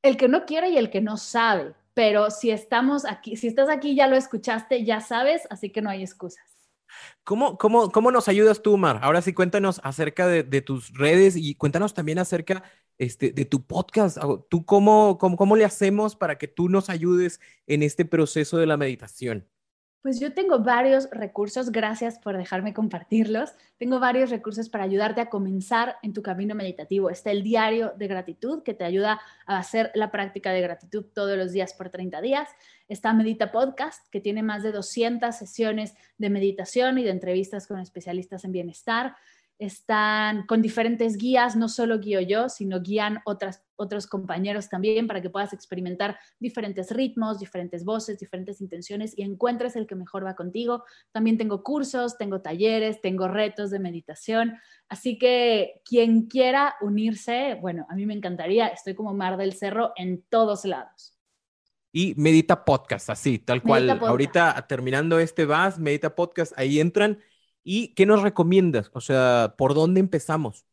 el 0.01 0.17
que 0.17 0.27
no 0.27 0.45
quiere 0.45 0.69
y 0.69 0.77
el 0.77 0.89
que 0.89 1.01
no 1.01 1.17
sabe. 1.17 1.73
Pero 1.93 2.31
si 2.31 2.51
estamos 2.51 3.05
aquí, 3.05 3.35
si 3.35 3.47
estás 3.47 3.69
aquí, 3.69 3.95
ya 3.95 4.07
lo 4.07 4.15
escuchaste, 4.15 4.85
ya 4.85 5.01
sabes, 5.01 5.47
así 5.49 5.69
que 5.69 5.81
no 5.81 5.89
hay 5.89 6.01
excusas. 6.01 6.43
¿Cómo, 7.23 7.57
cómo, 7.57 7.91
cómo 7.91 8.11
nos 8.11 8.27
ayudas 8.27 8.61
tú, 8.61 8.77
Mar? 8.77 8.99
Ahora 9.01 9.21
sí, 9.21 9.33
cuéntanos 9.33 9.79
acerca 9.83 10.27
de, 10.27 10.61
tus 10.61 10.93
redes 10.93 11.35
y 11.35 11.55
cuéntanos 11.55 11.93
también 11.93 12.19
acerca 12.19 12.63
este, 12.97 13.31
de 13.31 13.45
tu 13.45 13.65
podcast. 13.65 14.17
¿Tú 14.49 14.65
cómo, 14.65 15.17
cómo, 15.17 15.37
cómo 15.37 15.55
le 15.55 15.65
hacemos 15.65 16.15
para 16.15 16.37
que 16.37 16.47
tú 16.47 16.69
nos 16.69 16.89
ayudes 16.89 17.39
en 17.67 17.83
este 17.83 18.05
proceso 18.05 18.57
de 18.57 18.65
la 18.65 18.77
meditación? 18.77 19.47
Pues 20.01 20.17
yo 20.21 20.33
tengo 20.33 20.59
varios 20.59 21.09
recursos, 21.11 21.73
gracias 21.73 22.19
por 22.19 22.37
dejarme 22.37 22.73
compartirlos. 22.73 23.51
Tengo 23.77 23.99
varios 23.99 24.29
recursos 24.29 24.69
para 24.69 24.85
ayudarte 24.85 25.19
a 25.19 25.29
comenzar 25.29 25.97
en 26.03 26.13
tu 26.13 26.21
camino 26.21 26.55
meditativo. 26.55 27.09
Está 27.09 27.31
el 27.31 27.43
diario 27.43 27.91
de 27.97 28.07
gratitud 28.07 28.63
que 28.63 28.73
te 28.73 28.85
ayuda 28.85 29.19
a 29.45 29.57
hacer 29.57 29.91
la 29.95 30.09
práctica 30.09 30.53
de 30.53 30.61
gratitud 30.61 31.03
todos 31.13 31.37
los 31.37 31.51
días 31.51 31.73
por 31.73 31.89
30 31.89 32.21
días. 32.21 32.47
Está 32.87 33.11
Medita 33.11 33.51
Podcast 33.51 34.07
que 34.09 34.21
tiene 34.21 34.41
más 34.41 34.63
de 34.63 34.71
200 34.71 35.35
sesiones 35.35 35.93
de 36.17 36.29
meditación 36.29 36.97
y 36.97 37.03
de 37.03 37.11
entrevistas 37.11 37.67
con 37.67 37.81
especialistas 37.81 38.45
en 38.45 38.53
bienestar 38.53 39.17
están 39.59 40.45
con 40.45 40.61
diferentes 40.61 41.17
guías, 41.17 41.57
no 41.57 41.67
solo 41.67 41.99
guío 41.99 42.21
yo, 42.21 42.47
sino 42.47 42.81
guían 42.81 43.19
otras, 43.25 43.61
otros 43.75 44.07
compañeros 44.07 44.69
también 44.69 45.05
para 45.05 45.21
que 45.21 45.29
puedas 45.29 45.51
experimentar 45.51 46.17
diferentes 46.39 46.91
ritmos, 46.91 47.39
diferentes 47.39 47.83
voces, 47.83 48.17
diferentes 48.17 48.61
intenciones 48.61 49.15
y 49.17 49.23
encuentres 49.23 49.75
el 49.75 49.85
que 49.85 49.95
mejor 49.95 50.25
va 50.25 50.37
contigo. 50.37 50.85
También 51.11 51.37
tengo 51.37 51.61
cursos, 51.61 52.17
tengo 52.17 52.41
talleres, 52.41 53.01
tengo 53.01 53.27
retos 53.27 53.69
de 53.69 53.79
meditación, 53.79 54.57
así 54.87 55.17
que 55.17 55.81
quien 55.83 56.27
quiera 56.27 56.75
unirse, 56.79 57.57
bueno, 57.61 57.85
a 57.89 57.95
mí 57.95 58.05
me 58.05 58.13
encantaría, 58.13 58.67
estoy 58.67 58.95
como 58.95 59.13
Mar 59.13 59.35
del 59.35 59.53
Cerro 59.53 59.91
en 59.97 60.23
todos 60.29 60.63
lados. 60.63 61.19
Y 61.91 62.13
Medita 62.15 62.63
Podcast, 62.63 63.09
así, 63.09 63.39
tal 63.39 63.61
cual. 63.61 63.89
Ahorita 63.89 64.65
terminando 64.69 65.19
este 65.19 65.45
VAS, 65.45 65.79
Medita 65.79 66.15
Podcast, 66.15 66.53
ahí 66.55 66.79
entran 66.79 67.19
¿Y 67.63 67.93
qué 67.93 68.05
nos 68.05 68.21
recomiendas? 68.21 68.89
O 68.93 69.01
sea, 69.01 69.55
¿por 69.57 69.73
dónde 69.73 69.99
empezamos? 69.99 70.65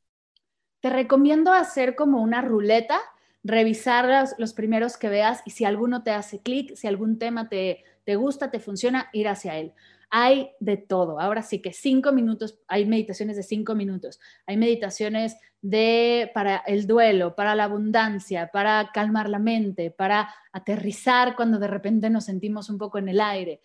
Te 0.81 0.90
recomiendo 0.90 1.53
hacer 1.53 1.96
como 1.96 2.22
una 2.22 2.42
ruleta, 2.42 3.01
revisar 3.42 4.29
los, 4.38 4.53
primeros 4.53 4.96
que 4.96 5.09
veas 5.09 5.42
y 5.44 5.51
si 5.51 5.64
alguno 5.64 6.03
te 6.03 6.11
hace 6.11 6.40
clic, 6.40 6.75
si 6.77 6.87
algún 6.87 7.18
tema 7.18 7.49
te, 7.49 7.85
te 8.05 8.16
gusta, 8.16 8.51
te 8.51 8.61
funciona, 8.61 9.09
ir 9.12 9.29
hacia 9.29 9.59
él. 9.59 9.72
Hay 10.11 10.51
de 10.61 10.77
todo. 10.77 11.20
Ahora 11.20 11.42
sí 11.42 11.61
que 11.61 11.72
cinco 11.72 12.12
minutos, 12.12 12.61
hay 12.68 12.87
meditaciones 12.87 13.37
de 13.37 13.42
cinco 13.42 13.75
minutos, 13.75 14.20
hay 14.46 14.57
meditaciones 14.57 15.37
de 15.61 16.31
para 16.33 16.59
el 16.59 16.87
duelo, 16.87 17.35
para 17.35 17.57
la 17.57 17.64
abundancia, 17.64 18.51
para 18.53 18.90
calmar 18.94 19.29
la 19.29 19.40
mente, 19.40 19.90
para 19.90 20.33
aterrizar 20.53 21.35
cuando 21.35 21.59
de 21.59 21.66
repente 21.66 22.09
nos 22.11 22.27
sentimos 22.27 22.70
un 22.70 22.79
poco 22.79 22.99
en 22.99 23.09
el 23.09 23.20
aire 23.20 23.61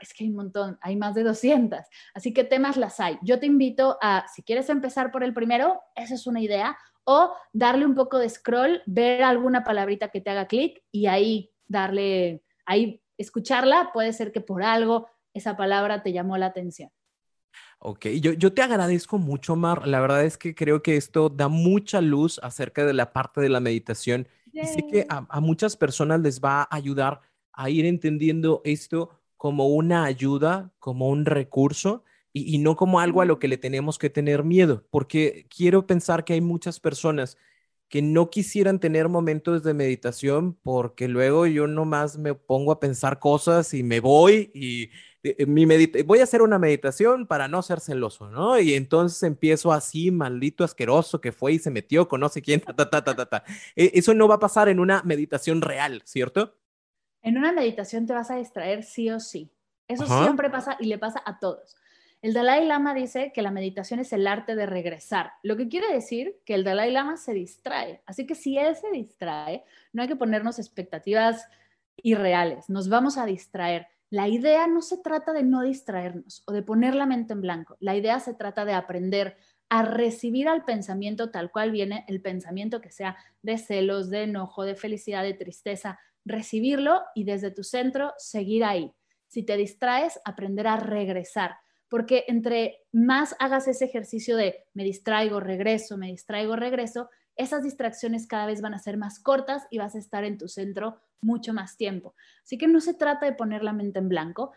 es 0.00 0.12
que 0.12 0.24
hay 0.24 0.30
un 0.30 0.36
montón, 0.36 0.78
hay 0.80 0.96
más 0.96 1.14
de 1.14 1.22
200, 1.22 1.80
así 2.14 2.32
que 2.32 2.44
temas 2.44 2.76
las 2.76 3.00
hay. 3.00 3.18
Yo 3.22 3.38
te 3.38 3.46
invito 3.46 3.98
a, 4.02 4.26
si 4.34 4.42
quieres 4.42 4.68
empezar 4.68 5.10
por 5.10 5.22
el 5.24 5.32
primero, 5.32 5.80
esa 5.94 6.14
es 6.14 6.26
una 6.26 6.40
idea, 6.40 6.76
o 7.04 7.32
darle 7.52 7.86
un 7.86 7.94
poco 7.94 8.18
de 8.18 8.28
scroll, 8.28 8.82
ver 8.86 9.22
alguna 9.22 9.62
palabrita 9.62 10.08
que 10.08 10.20
te 10.20 10.30
haga 10.30 10.46
clic 10.46 10.82
y 10.90 11.06
ahí 11.06 11.52
darle, 11.66 12.42
ahí 12.64 13.00
escucharla, 13.16 13.90
puede 13.92 14.12
ser 14.12 14.32
que 14.32 14.40
por 14.40 14.62
algo 14.62 15.08
esa 15.32 15.56
palabra 15.56 16.02
te 16.02 16.12
llamó 16.12 16.36
la 16.36 16.46
atención. 16.46 16.90
Ok, 17.78 18.06
yo, 18.20 18.32
yo 18.32 18.52
te 18.52 18.62
agradezco 18.62 19.18
mucho, 19.18 19.54
Mar. 19.54 19.86
La 19.86 20.00
verdad 20.00 20.24
es 20.24 20.38
que 20.38 20.54
creo 20.54 20.82
que 20.82 20.96
esto 20.96 21.28
da 21.28 21.48
mucha 21.48 22.00
luz 22.00 22.40
acerca 22.42 22.84
de 22.84 22.94
la 22.94 23.12
parte 23.12 23.40
de 23.40 23.48
la 23.48 23.60
meditación 23.60 24.26
y 24.52 24.66
sé 24.66 24.86
que 24.90 25.06
a, 25.08 25.26
a 25.28 25.40
muchas 25.40 25.76
personas 25.76 26.20
les 26.20 26.40
va 26.40 26.62
a 26.62 26.68
ayudar 26.70 27.20
a 27.52 27.70
ir 27.70 27.84
entendiendo 27.84 28.62
esto 28.64 29.10
como 29.46 29.68
una 29.68 30.06
ayuda, 30.06 30.72
como 30.80 31.08
un 31.08 31.24
recurso 31.24 32.02
y, 32.32 32.58
no 32.58 32.74
como 32.74 32.98
algo 32.98 33.20
a 33.20 33.24
lo 33.24 33.38
que 33.38 33.46
le 33.46 33.56
tenemos 33.56 33.96
que 33.96 34.10
tener 34.10 34.42
miedo, 34.42 34.84
porque 34.90 35.46
quiero 35.56 35.86
pensar 35.86 36.24
que 36.24 36.32
hay 36.32 36.40
muchas 36.40 36.80
personas 36.80 37.38
que 37.88 38.02
no 38.02 38.28
quisieran 38.28 38.80
tener 38.80 39.08
momentos 39.08 39.62
de 39.62 39.72
meditación 39.72 40.54
porque 40.64 41.06
luego 41.06 41.46
yo 41.46 41.68
nomás 41.68 42.18
me 42.18 42.34
pongo 42.34 42.72
a 42.72 42.80
pensar 42.80 43.20
cosas 43.20 43.72
y 43.72 43.84
me 43.84 44.00
voy 44.00 44.50
y 44.52 44.90
eh, 45.22 45.46
mi 45.46 45.64
voy 46.02 46.18
a 46.18 46.24
hacer 46.24 46.42
una 46.42 46.58
meditación 46.58 47.28
para 47.28 47.46
no 47.46 47.62
ser 47.62 47.78
celoso, 47.78 48.28
¿no? 48.28 48.58
Y 48.58 48.74
entonces 48.74 49.22
empiezo 49.22 49.72
así, 49.72 50.10
maldito 50.10 50.64
asqueroso 50.64 51.20
que 51.20 51.30
fue 51.30 51.52
y 51.52 51.60
se 51.60 51.70
metió 51.70 52.08
con 52.08 52.18
no 52.20 52.28
sé 52.28 52.42
quién, 52.42 52.62
ta, 52.62 52.74
ta, 52.74 52.90
ta, 52.90 53.14
ta, 53.14 53.26
ta. 53.26 53.44
E, 53.76 53.92
eso 53.94 54.12
no 54.12 54.26
va 54.26 54.34
a 54.34 54.40
pasar 54.40 54.68
en 54.68 54.80
una 54.80 55.04
meditación 55.04 55.62
real, 55.62 56.02
¿cierto? 56.04 56.56
En 57.26 57.36
una 57.36 57.50
meditación 57.50 58.06
te 58.06 58.12
vas 58.12 58.30
a 58.30 58.36
distraer 58.36 58.84
sí 58.84 59.10
o 59.10 59.18
sí. 59.18 59.50
Eso 59.88 60.06
siempre 60.06 60.48
pasa 60.48 60.76
y 60.78 60.86
le 60.86 60.96
pasa 60.96 61.20
a 61.26 61.40
todos. 61.40 61.74
El 62.22 62.32
Dalai 62.32 62.64
Lama 62.64 62.94
dice 62.94 63.32
que 63.34 63.42
la 63.42 63.50
meditación 63.50 63.98
es 63.98 64.12
el 64.12 64.28
arte 64.28 64.54
de 64.54 64.64
regresar, 64.64 65.32
lo 65.42 65.56
que 65.56 65.66
quiere 65.68 65.92
decir 65.92 66.36
que 66.44 66.54
el 66.54 66.62
Dalai 66.62 66.92
Lama 66.92 67.16
se 67.16 67.34
distrae. 67.34 68.00
Así 68.06 68.28
que 68.28 68.36
si 68.36 68.56
él 68.58 68.76
se 68.76 68.92
distrae, 68.92 69.64
no 69.92 70.02
hay 70.02 70.08
que 70.08 70.14
ponernos 70.14 70.60
expectativas 70.60 71.48
irreales, 71.96 72.70
nos 72.70 72.88
vamos 72.88 73.18
a 73.18 73.26
distraer. 73.26 73.88
La 74.08 74.28
idea 74.28 74.68
no 74.68 74.80
se 74.80 74.98
trata 74.98 75.32
de 75.32 75.42
no 75.42 75.62
distraernos 75.62 76.44
o 76.46 76.52
de 76.52 76.62
poner 76.62 76.94
la 76.94 77.06
mente 77.06 77.32
en 77.32 77.40
blanco, 77.40 77.76
la 77.80 77.96
idea 77.96 78.20
se 78.20 78.34
trata 78.34 78.64
de 78.64 78.74
aprender 78.74 79.36
a 79.68 79.82
recibir 79.82 80.46
al 80.46 80.64
pensamiento 80.64 81.32
tal 81.32 81.50
cual 81.50 81.72
viene, 81.72 82.04
el 82.06 82.22
pensamiento 82.22 82.80
que 82.80 82.92
sea 82.92 83.16
de 83.42 83.58
celos, 83.58 84.10
de 84.10 84.22
enojo, 84.22 84.62
de 84.62 84.76
felicidad, 84.76 85.24
de 85.24 85.34
tristeza, 85.34 85.98
recibirlo 86.26 87.02
y 87.14 87.24
desde 87.24 87.50
tu 87.50 87.64
centro 87.64 88.12
seguir 88.18 88.64
ahí. 88.64 88.92
Si 89.28 89.42
te 89.42 89.56
distraes, 89.56 90.20
aprender 90.24 90.66
a 90.66 90.76
regresar, 90.76 91.56
porque 91.88 92.24
entre 92.28 92.80
más 92.92 93.34
hagas 93.38 93.68
ese 93.68 93.86
ejercicio 93.86 94.36
de 94.36 94.64
me 94.74 94.84
distraigo, 94.84 95.40
regreso, 95.40 95.96
me 95.96 96.08
distraigo, 96.08 96.56
regreso, 96.56 97.08
esas 97.36 97.62
distracciones 97.62 98.26
cada 98.26 98.46
vez 98.46 98.60
van 98.60 98.74
a 98.74 98.78
ser 98.78 98.96
más 98.96 99.20
cortas 99.20 99.66
y 99.70 99.78
vas 99.78 99.94
a 99.94 99.98
estar 99.98 100.24
en 100.24 100.38
tu 100.38 100.48
centro 100.48 101.00
mucho 101.20 101.52
más 101.52 101.76
tiempo. 101.76 102.14
Así 102.42 102.58
que 102.58 102.66
no 102.66 102.80
se 102.80 102.94
trata 102.94 103.26
de 103.26 103.34
poner 103.34 103.62
la 103.62 103.72
mente 103.72 103.98
en 103.98 104.08
blanco. 104.08 104.52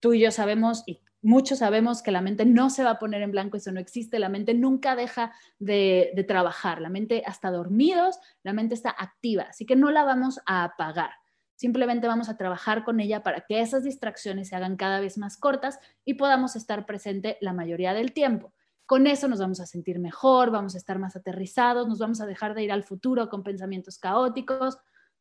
Tú 0.00 0.14
y 0.14 0.20
yo 0.20 0.30
sabemos, 0.30 0.84
y 0.86 1.00
muchos 1.22 1.60
sabemos 1.60 2.02
que 2.02 2.10
la 2.10 2.20
mente 2.20 2.44
no 2.44 2.68
se 2.68 2.84
va 2.84 2.90
a 2.90 2.98
poner 2.98 3.22
en 3.22 3.30
blanco, 3.30 3.56
eso 3.56 3.72
no 3.72 3.80
existe, 3.80 4.18
la 4.18 4.28
mente 4.28 4.54
nunca 4.54 4.96
deja 4.96 5.32
de, 5.58 6.12
trabajar, 6.28 6.80
la 6.80 6.90
mente 6.90 7.22
hasta 7.24 7.50
dormidos, 7.50 8.18
la 8.42 8.52
mente 8.52 8.74
está 8.74 8.90
activa, 8.90 9.44
así 9.44 9.64
que 9.64 9.76
no 9.76 9.90
la 9.90 10.04
vamos 10.04 10.40
a 10.46 10.64
apagar. 10.64 11.10
Simplemente 11.54 12.08
vamos 12.08 12.28
a 12.28 12.36
trabajar 12.36 12.82
con 12.82 12.98
ella 12.98 13.22
para 13.22 13.42
que 13.42 13.60
esas 13.60 13.84
distracciones 13.84 14.48
se 14.48 14.56
hagan 14.56 14.76
cada 14.76 14.98
vez 14.98 15.16
más 15.16 15.36
cortas 15.36 15.78
y 16.04 16.14
podamos 16.14 16.56
estar 16.56 16.86
presente 16.86 17.38
la 17.40 17.52
mayoría 17.52 17.94
del 17.94 18.12
tiempo. 18.12 18.52
Con 18.84 19.06
eso 19.06 19.28
nos 19.28 19.38
vamos 19.38 19.60
a 19.60 19.66
sentir 19.66 20.00
mejor, 20.00 20.50
vamos 20.50 20.74
a 20.74 20.78
estar 20.78 20.98
más 20.98 21.14
aterrizados, 21.14 21.86
nos 21.86 22.00
vamos 22.00 22.20
a 22.20 22.26
dejar 22.26 22.54
de 22.54 22.64
ir 22.64 22.72
al 22.72 22.82
futuro 22.82 23.28
con 23.28 23.44
pensamientos 23.44 23.98
caóticos, 23.98 24.78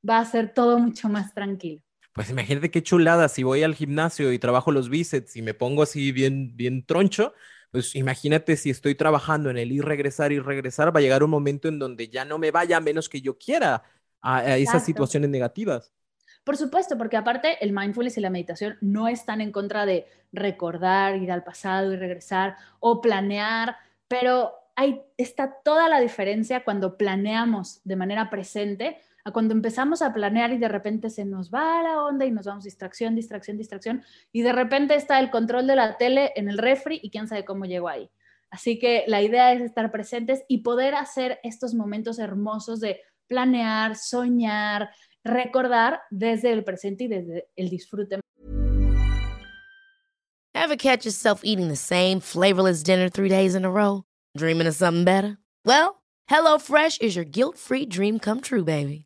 va 0.07 0.17
a 0.17 0.25
ser 0.25 0.51
todo 0.51 0.79
mucho 0.79 1.09
más 1.09 1.35
tranquilo. 1.35 1.83
Pues 2.13 2.29
imagínate 2.29 2.71
qué 2.71 2.83
chulada, 2.83 3.29
si 3.29 3.43
voy 3.43 3.63
al 3.63 3.73
gimnasio 3.73 4.33
y 4.33 4.39
trabajo 4.39 4.71
los 4.71 4.89
bíceps 4.89 5.37
y 5.37 5.41
me 5.41 5.53
pongo 5.53 5.83
así 5.83 6.11
bien, 6.11 6.57
bien 6.57 6.85
troncho, 6.85 7.33
pues 7.71 7.95
imagínate 7.95 8.57
si 8.57 8.69
estoy 8.69 8.95
trabajando 8.95 9.49
en 9.49 9.57
el 9.57 9.71
ir, 9.71 9.85
regresar 9.85 10.33
y 10.33 10.39
regresar, 10.39 10.93
va 10.93 10.99
a 10.99 11.01
llegar 11.03 11.23
un 11.23 11.29
momento 11.29 11.69
en 11.69 11.79
donde 11.79 12.09
ya 12.09 12.25
no 12.25 12.37
me 12.37 12.51
vaya 12.51 12.77
a 12.77 12.81
menos 12.81 13.07
que 13.07 13.21
yo 13.21 13.37
quiera 13.37 13.83
a, 14.21 14.57
esas 14.57 14.83
situaciones 14.83 15.29
negativas. 15.29 15.93
Por 16.43 16.57
supuesto, 16.57 16.97
porque 16.97 17.17
aparte 17.17 17.63
el 17.63 17.71
mindfulness 17.71 18.17
y 18.17 18.21
la 18.21 18.29
meditación 18.29 18.77
no 18.81 19.07
están 19.07 19.39
en 19.39 19.51
contra 19.51 19.85
de 19.85 20.05
recordar, 20.33 21.15
ir 21.15 21.31
al 21.31 21.43
pasado 21.43 21.93
y 21.93 21.97
regresar 21.97 22.57
o 22.79 22.99
planear, 22.99 23.77
pero 24.07 24.51
ahí 24.75 25.01
está 25.17 25.59
toda 25.63 25.87
la 25.87 25.99
diferencia 25.99 26.63
cuando 26.63 26.97
planeamos 26.97 27.81
de 27.83 27.95
manera 27.95 28.29
presente 28.29 28.97
a 29.23 29.31
cuando 29.31 29.53
empezamos 29.53 30.01
a 30.01 30.13
planear 30.13 30.51
y 30.51 30.57
de 30.57 30.67
repente 30.67 31.09
se 31.09 31.25
nos 31.25 31.51
va 31.51 31.83
la 31.83 32.03
onda 32.03 32.25
y 32.25 32.31
nos 32.31 32.45
vamos 32.45 32.63
distracción, 32.63 33.15
distracción, 33.15 33.57
distracción, 33.57 34.03
y 34.31 34.41
de 34.41 34.53
repente 34.53 34.95
está 34.95 35.19
el 35.19 35.29
control 35.29 35.67
de 35.67 35.75
la 35.75 35.97
tele 35.97 36.31
en 36.35 36.49
el 36.49 36.57
refri 36.57 36.99
y 37.01 37.09
quién 37.09 37.27
sabe 37.27 37.45
cómo 37.45 37.65
llegó 37.65 37.89
ahí. 37.89 38.09
Así 38.49 38.79
que 38.79 39.05
la 39.07 39.21
idea 39.21 39.53
es 39.53 39.61
estar 39.61 39.91
presentes 39.91 40.43
y 40.47 40.59
poder 40.59 40.93
hacer 40.95 41.39
estos 41.43 41.73
momentos 41.73 42.19
hermosos 42.19 42.81
de 42.81 42.99
planear, 43.27 43.95
soñar, 43.95 44.89
recordar 45.23 46.01
desde 46.09 46.51
el 46.51 46.63
presente 46.63 47.05
y 47.05 47.07
desde 47.07 47.47
el 47.55 47.69
disfrute. 47.69 48.19
Ever 50.53 50.75
catch 50.75 51.05
yourself 51.05 51.41
eating 51.43 51.69
the 51.69 51.75
same 51.75 52.19
flavorless 52.19 52.83
dinner 52.83 53.09
three 53.09 53.29
days 53.29 53.55
in 53.55 53.65
a 53.65 53.71
row? 53.71 54.03
Dreaming 54.37 54.67
of 54.67 54.75
something 54.75 55.05
better? 55.05 55.37
Well, 55.65 56.01
HelloFresh 56.29 57.01
is 57.01 57.15
your 57.15 57.25
guilt-free 57.25 57.87
dream 57.87 58.19
come 58.19 58.41
true, 58.41 58.63
baby. 58.63 59.05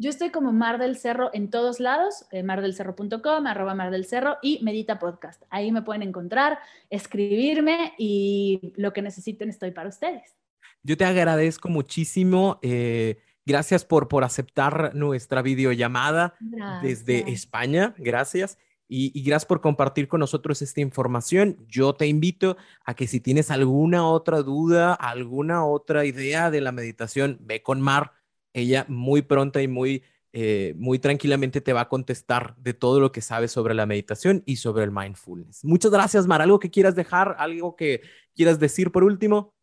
Yo 0.00 0.08
estoy 0.08 0.30
como 0.30 0.50
Mar 0.50 0.78
del 0.78 0.96
Cerro 0.96 1.28
en 1.34 1.50
todos 1.50 1.78
lados, 1.78 2.24
eh, 2.30 2.42
mardelcerro.com, 2.42 3.46
arroba 3.46 3.74
Mar 3.74 3.90
del 3.90 4.06
Cerro 4.06 4.38
y 4.40 4.58
Medita 4.62 4.98
Podcast. 4.98 5.42
Ahí 5.50 5.70
me 5.72 5.82
pueden 5.82 6.00
encontrar, 6.00 6.58
escribirme 6.88 7.92
y 7.98 8.72
lo 8.76 8.94
que 8.94 9.02
necesiten 9.02 9.50
estoy 9.50 9.72
para 9.72 9.90
ustedes. 9.90 10.38
Yo 10.82 10.96
te 10.96 11.04
agradezco 11.04 11.68
muchísimo. 11.68 12.58
Eh, 12.62 13.18
gracias 13.44 13.84
por, 13.84 14.08
por 14.08 14.24
aceptar 14.24 14.94
nuestra 14.94 15.42
videollamada 15.42 16.34
desde 16.80 17.30
España. 17.30 17.94
Gracias. 17.98 18.56
Y, 18.88 19.12
y, 19.14 19.22
gracias 19.22 19.46
por 19.46 19.60
compartir 19.60 20.08
con 20.08 20.20
nosotros 20.20 20.62
esta 20.62 20.80
información. 20.80 21.58
Yo 21.68 21.92
te 21.92 22.06
invito 22.06 22.56
a 22.86 22.94
que 22.94 23.06
si 23.06 23.20
tienes 23.20 23.50
alguna 23.50 24.08
otra 24.08 24.40
duda, 24.40 24.94
alguna 24.94 25.66
otra 25.66 26.06
idea 26.06 26.50
de 26.50 26.62
la 26.62 26.72
meditación, 26.72 27.36
ve 27.42 27.62
con 27.62 27.82
Mar 27.82 28.19
ella 28.52 28.84
muy 28.88 29.22
pronta 29.22 29.62
y 29.62 29.68
muy, 29.68 30.02
eh, 30.32 30.74
muy 30.76 30.98
tranquilamente 30.98 31.60
te 31.60 31.72
va 31.72 31.82
a 31.82 31.88
contestar 31.88 32.54
de 32.56 32.74
todo 32.74 33.00
lo 33.00 33.12
que 33.12 33.20
sabes 33.20 33.52
sobre 33.52 33.74
la 33.74 33.86
meditación 33.86 34.42
y 34.46 34.56
sobre 34.56 34.84
el 34.84 34.90
mindfulness. 34.90 35.64
Muchas 35.64 35.90
gracias, 35.90 36.26
Mar. 36.26 36.42
¿Algo 36.42 36.58
que 36.58 36.70
quieras 36.70 36.94
dejar? 36.94 37.36
¿Algo 37.38 37.76
que 37.76 38.02
quieras 38.34 38.58
decir 38.58 38.92
por 38.92 39.04
último? 39.04 39.54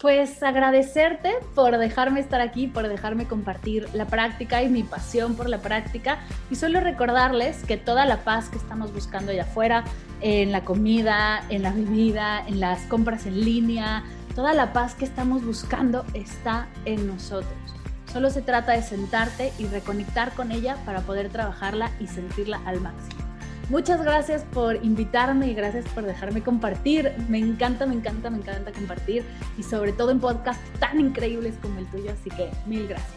Pues 0.00 0.42
agradecerte 0.42 1.34
por 1.54 1.76
dejarme 1.76 2.20
estar 2.20 2.40
aquí, 2.40 2.66
por 2.66 2.88
dejarme 2.88 3.28
compartir 3.28 3.86
la 3.92 4.06
práctica 4.06 4.62
y 4.62 4.70
mi 4.70 4.82
pasión 4.82 5.36
por 5.36 5.46
la 5.46 5.60
práctica. 5.60 6.26
Y 6.50 6.54
solo 6.54 6.80
recordarles 6.80 7.64
que 7.64 7.76
toda 7.76 8.06
la 8.06 8.24
paz 8.24 8.48
que 8.48 8.56
estamos 8.56 8.94
buscando 8.94 9.30
allá 9.30 9.42
afuera, 9.42 9.84
en 10.22 10.52
la 10.52 10.64
comida, 10.64 11.44
en 11.50 11.62
la 11.62 11.72
bebida, 11.72 12.42
en 12.46 12.60
las 12.60 12.80
compras 12.86 13.26
en 13.26 13.44
línea, 13.44 14.02
toda 14.34 14.54
la 14.54 14.72
paz 14.72 14.94
que 14.94 15.04
estamos 15.04 15.44
buscando 15.44 16.06
está 16.14 16.66
en 16.86 17.06
nosotros. 17.06 17.79
Solo 18.12 18.30
se 18.30 18.42
trata 18.42 18.72
de 18.72 18.82
sentarte 18.82 19.52
y 19.58 19.66
reconectar 19.66 20.32
con 20.34 20.50
ella 20.50 20.76
para 20.84 21.00
poder 21.00 21.28
trabajarla 21.28 21.92
y 22.00 22.08
sentirla 22.08 22.60
al 22.64 22.80
máximo. 22.80 23.20
Muchas 23.68 24.02
gracias 24.02 24.42
por 24.52 24.84
invitarme 24.84 25.46
y 25.46 25.54
gracias 25.54 25.84
por 25.94 26.02
dejarme 26.02 26.42
compartir. 26.42 27.12
Me 27.28 27.38
encanta, 27.38 27.86
me 27.86 27.94
encanta, 27.94 28.28
me 28.28 28.38
encanta 28.38 28.72
compartir 28.72 29.24
y 29.56 29.62
sobre 29.62 29.92
todo 29.92 30.10
en 30.10 30.18
podcasts 30.18 30.62
tan 30.80 30.98
increíbles 30.98 31.54
como 31.62 31.78
el 31.78 31.86
tuyo. 31.86 32.10
Así 32.10 32.30
que 32.30 32.50
mil 32.66 32.88
gracias. 32.88 33.12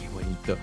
qué 0.00 0.08
bonito. 0.10 0.56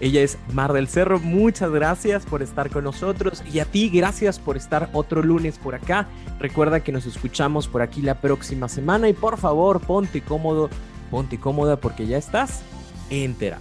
Ella 0.00 0.20
es 0.20 0.36
Mar 0.52 0.74
del 0.74 0.86
Cerro. 0.86 1.18
Muchas 1.18 1.70
gracias 1.70 2.26
por 2.26 2.42
estar 2.42 2.68
con 2.68 2.84
nosotros 2.84 3.42
y 3.50 3.60
a 3.60 3.64
ti 3.64 3.88
gracias 3.88 4.38
por 4.38 4.58
estar 4.58 4.90
otro 4.92 5.22
lunes 5.22 5.58
por 5.58 5.74
acá. 5.74 6.06
Recuerda 6.38 6.80
que 6.80 6.92
nos 6.92 7.06
escuchamos 7.06 7.68
por 7.68 7.80
aquí 7.80 8.02
la 8.02 8.20
próxima 8.20 8.68
semana 8.68 9.08
y 9.08 9.14
por 9.14 9.38
favor 9.38 9.80
ponte 9.80 10.20
cómodo, 10.20 10.68
ponte 11.10 11.40
cómoda 11.40 11.76
porque 11.76 12.06
ya 12.06 12.18
estás 12.18 12.62
entera. 13.10 13.60